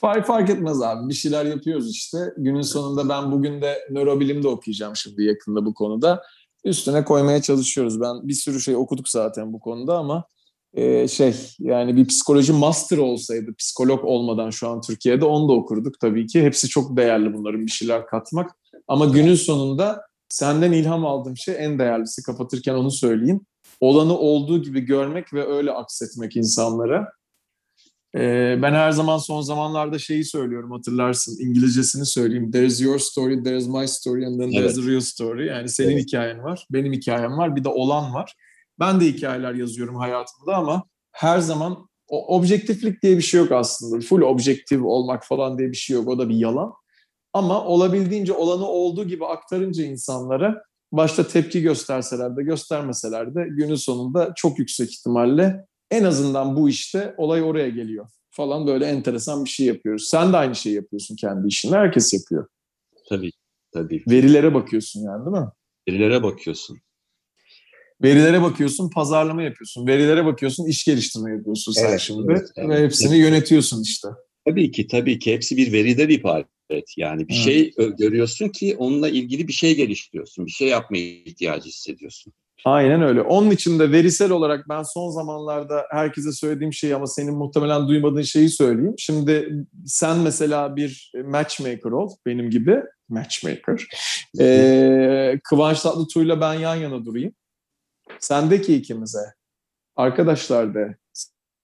[0.00, 1.08] Fark, fark etmez abi.
[1.08, 2.18] Bir şeyler yapıyoruz işte.
[2.36, 6.22] Günün sonunda ben bugün de nörobilim de okuyacağım şimdi yakında bu konuda.
[6.64, 8.00] Üstüne koymaya çalışıyoruz.
[8.00, 10.24] Ben bir sürü şey okuduk zaten bu konuda ama
[10.74, 16.00] e, şey yani bir psikoloji master olsaydı psikolog olmadan şu an Türkiye'de onu da okurduk
[16.00, 16.42] tabii ki.
[16.42, 18.50] Hepsi çok değerli bunların bir şeyler katmak.
[18.88, 22.22] Ama günün sonunda senden ilham aldığım şey en değerlisi.
[22.22, 23.40] Kapatırken onu söyleyeyim.
[23.80, 27.12] Olanı olduğu gibi görmek ve öyle aksetmek insanlara.
[28.14, 31.38] Ee, ben her zaman son zamanlarda şeyi söylüyorum hatırlarsın.
[31.40, 32.50] İngilizcesini söyleyeyim.
[32.50, 34.84] There's your story, there's my story and then there's Evet.
[34.84, 35.46] the real story.
[35.46, 36.02] Yani senin Evet.
[36.06, 38.34] hikayen var, benim hikayem var, bir de olan var.
[38.80, 44.00] Ben de hikayeler yazıyorum hayatımda ama her zaman o objektiflik diye bir şey yok aslında.
[44.00, 46.08] Full objektif olmak falan diye bir şey yok.
[46.08, 46.72] O da bir yalan.
[47.32, 54.32] Ama olabildiğince olanı olduğu gibi aktarınca insanlara başta tepki gösterseler de göstermeseler de günün sonunda
[54.36, 59.66] çok yüksek ihtimalle en azından bu işte olay oraya geliyor falan böyle enteresan bir şey
[59.66, 60.08] yapıyoruz.
[60.08, 61.76] Sen de aynı şeyi yapıyorsun kendi işinde.
[61.76, 62.46] Herkes yapıyor.
[63.08, 63.30] Tabii.
[63.72, 64.04] Tabii.
[64.10, 65.50] Verilere bakıyorsun yani değil mi?
[65.88, 66.78] Verilere bakıyorsun.
[68.02, 69.86] Verilere bakıyorsun, pazarlama yapıyorsun.
[69.86, 72.26] Verilere bakıyorsun, iş geliştirme yapıyorsun sen Evet, şimdi.
[72.32, 72.70] evet, evet.
[72.70, 74.08] Ve hepsini yönetiyorsun işte.
[74.46, 76.46] Tabii ki tabii ki hepsi bir veriden ibaret.
[76.96, 77.44] Yani bir Evet.
[77.44, 80.46] şey görüyorsun ki onunla ilgili bir şey geliştiriyorsun.
[80.46, 82.32] Bir şey yapmaya ihtiyacı hissediyorsun.
[82.64, 83.22] Aynen öyle.
[83.22, 88.22] Onun için de verisel olarak ben son zamanlarda herkese söylediğim şeyi ama senin muhtemelen duymadığın
[88.22, 88.94] şeyi söyleyeyim.
[88.98, 92.82] Şimdi sen mesela bir matchmaker ol benim gibi.
[93.08, 93.86] Matchmaker.
[94.40, 97.32] Ee, Kıvanç Tatlıtuğ'yla ben yan yana durayım.
[98.18, 99.24] Sendeki ikimize.
[99.96, 100.96] Arkadaşlar de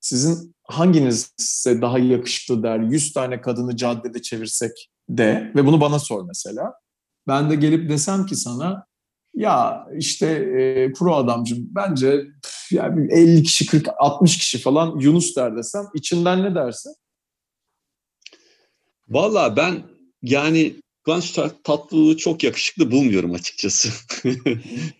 [0.00, 5.98] sizin hanginiz size daha yakışıklı der 100 tane kadını caddede çevirsek de ve bunu bana
[5.98, 6.74] sor mesela.
[7.28, 8.86] Ben de gelip desem ki sana
[9.36, 15.00] ya işte e, pro adamcım bence püf, ya bir 50 kişi 40 60 kişi falan
[15.00, 16.94] Yunus der desem içinden ne dersin?
[19.08, 19.82] Valla ben
[20.22, 20.74] yani
[21.04, 23.88] Kıvanç Tat- Tatlıtuğ'u çok yakışıklı bulmuyorum açıkçası.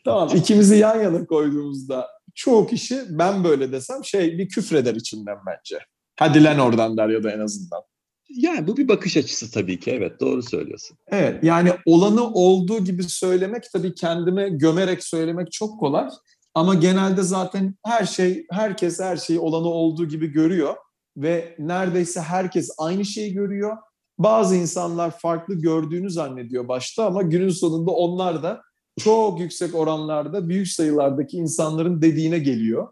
[0.04, 5.78] Tamam ikimizi yan yana koyduğumuzda çoğu kişi ben böyle desem şey bir küfreder içinden bence.
[6.16, 7.82] Hadi lan oradan der ya da en azından.
[8.28, 9.90] Yani bu bir bakış açısı tabii ki.
[9.90, 10.98] Evet doğru söylüyorsun.
[11.08, 16.08] Evet yani olanı olduğu gibi söylemek tabii kendime gömerek söylemek çok kolay.
[16.54, 20.76] Ama genelde zaten her şey, herkes her şeyi olanı olduğu gibi görüyor.
[21.16, 23.76] Ve neredeyse herkes aynı şeyi görüyor.
[24.18, 28.62] bazı insanlar farklı gördüğünü zannediyor başta ama günün sonunda onlar da
[28.98, 32.88] çok yüksek oranlarda büyük sayılardaki insanların dediğine geliyor.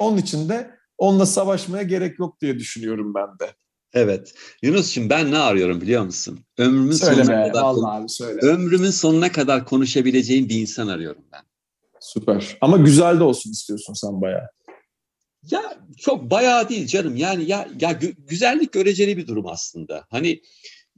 [0.00, 3.54] Onun için de onunla savaşmaya gerek yok diye düşünüyorum ben de.
[3.94, 4.34] Evet.
[4.62, 6.40] Yunus'cum ben ne arıyorum biliyor musun?
[6.58, 8.40] Ömrümün Söyle sonuna kadar vallahi abi söyle.
[8.40, 11.42] ömrümün sonuna kadar konuşabileceğim bir insan arıyorum ben.
[12.00, 12.56] Süper.
[12.60, 14.48] Ama güzel de olsun istiyorsun sen bayağı.
[15.50, 17.16] Ya çok bayağı değil canım.
[17.16, 20.06] Yani ya ya gü- güzellik göreceli bir durum aslında.
[20.10, 20.42] Hani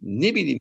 [0.03, 0.61] ne bileyim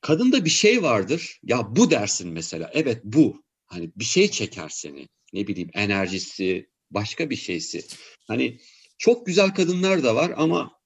[0.00, 1.40] kadında bir şey vardır.
[1.42, 2.70] Ya bu dersin mesela.
[2.74, 3.42] Evet bu.
[3.66, 5.08] Hani bir şey çeker seni.
[5.32, 7.84] Ne bileyim enerjisi, başka bir şeysi.
[8.28, 8.58] Hani
[8.98, 10.77] çok güzel kadınlar da var ama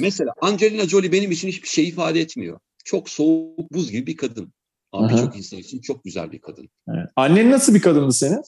[0.00, 2.60] mesela Angelina Jolie benim için hiçbir şey ifade etmiyor.
[2.84, 4.52] Çok soğuk, buz gibi bir kadın.
[4.92, 6.68] Ama birçok insan için çok güzel bir kadın.
[6.88, 7.08] Evet.
[7.16, 8.42] Annen nasıl bir kadındı senin?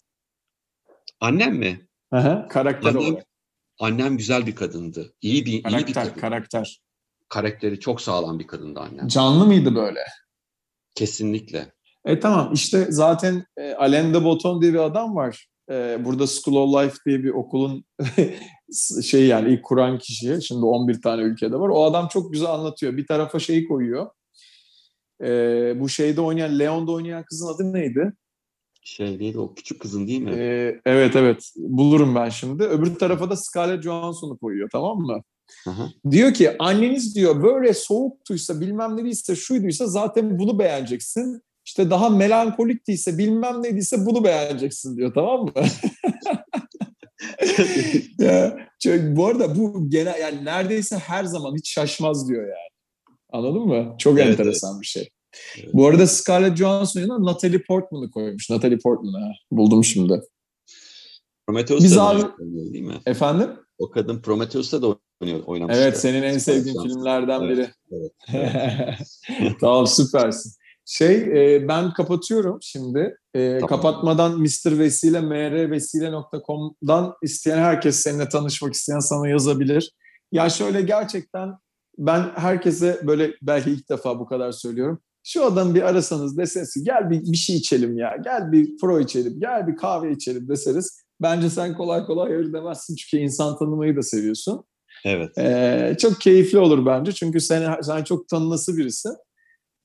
[1.20, 1.86] Annem mi?
[2.10, 3.26] Aha, karakter Annem, olarak.
[3.80, 5.14] annem güzel bir kadındı.
[5.20, 6.20] İyi bir, iyi bir Karakter, kadın.
[6.20, 6.80] karakter.
[7.28, 9.08] Karakteri çok sağlam bir kadındı annem.
[9.08, 10.00] Canlı mıydı böyle?
[10.94, 11.72] Kesinlikle.
[12.04, 15.48] E tamam işte zaten e, Alain de Botton diye bir adam var.
[15.70, 17.84] E, burada School of Life diye bir okulun
[19.02, 20.42] şey yani ilk kuran kişi.
[20.42, 21.68] Şimdi 11 tane ülkede var.
[21.68, 22.96] O adam çok güzel anlatıyor.
[22.96, 24.10] Bir tarafa şeyi koyuyor.
[25.22, 25.28] E,
[25.80, 28.12] bu şeyde oynayan, Leon'da oynayan kızın adı neydi?
[28.84, 30.30] Şey neydi o küçük kızın değil mi?
[30.30, 32.62] E, evet evet bulurum ben şimdi.
[32.62, 35.22] Öbür tarafa da Scarlett Johansson'u koyuyor tamam mı?
[35.64, 35.70] Hı.
[36.10, 41.42] Diyor ki anneniz diyor böyle soğuktuysa bilmem nediyse şuyduysa zaten bunu beğeneceksin.
[41.64, 45.52] İşte daha melankolik değilse bilmem neydiyse bunu beğeneceksin diyor tamam mı?
[48.18, 52.72] ya, çok- bu arada bu genel yani neredeyse her zaman hiç şaşmaz diyor yani.
[53.32, 53.94] Anladın mı?
[53.98, 55.08] Çok Evet, enteresan bir şey.
[55.58, 55.74] Evet.
[55.74, 58.50] Bu arada Scarlett Johansson yanına Natalie Portman'ı koymuş.
[58.50, 59.28] Natalie Portman ha.
[59.50, 60.20] Buldum şimdi.
[61.46, 62.22] Prometheus'ta Biz abi-
[62.72, 62.94] değil mi?
[63.06, 63.50] Efendim?
[63.78, 65.82] O kadın Prometheus'ta da oynuyor, oynamıştı.
[65.82, 67.70] Evet senin en sevdiğin filmlerden Evet, biri.
[68.32, 68.98] evet,
[69.60, 70.52] tamam süpersin.
[70.84, 73.16] Şey e, ben kapatıyorum şimdi.
[73.34, 73.68] E, Tamam.
[73.68, 74.78] Kapatmadan Mr.
[74.78, 79.92] Vesile mrvesile.com'dan isteyen herkes seninle tanışmak isteyen sana yazabilir.
[80.32, 81.54] Ya şöyle gerçekten
[81.98, 85.00] ben herkese böyle belki ilk defa bu kadar söylüyorum.
[85.24, 88.16] Şu adamı bir arasanız deseniz gel bir, bir şey içelim ya.
[88.24, 89.40] Gel bir pro içelim.
[89.40, 91.02] Gel bir kahve içelim deseniz.
[91.22, 92.96] Bence sen kolay kolay hayır demezsin.
[92.96, 94.64] Çünkü insan tanımayı da seviyorsun.
[95.04, 95.38] Evet.
[95.38, 99.12] Ee, çok keyifli olur bence çünkü sen, sen çok tanınası birisin.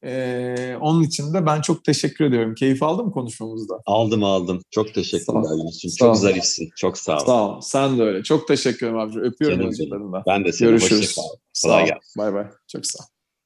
[0.03, 2.55] Ee, onun için de ben çok teşekkür ediyorum.
[2.55, 3.73] Keyif aldın mı konuşmamızda?
[3.85, 4.61] Aldım aldım.
[4.71, 5.57] Çok Sağ teşekkürler.
[5.57, 5.91] Yunus'cum.
[5.91, 6.05] Sağ.
[6.05, 6.69] Çok zarifsin.
[6.77, 7.25] Çok sağ ol.
[7.25, 7.61] Sağ ol.
[7.61, 8.23] Sen de öyle.
[8.23, 9.19] Çok teşekkür ederim abici.
[9.19, 10.13] Öpüyorum Canım.
[10.27, 10.69] Ben de seni.
[10.69, 11.01] Görüşürüz.
[11.01, 11.27] Hoşça kal.
[11.53, 11.87] Sağ ol.
[12.17, 12.45] Bay bay.
[12.67, 13.16] Çok sağ ol.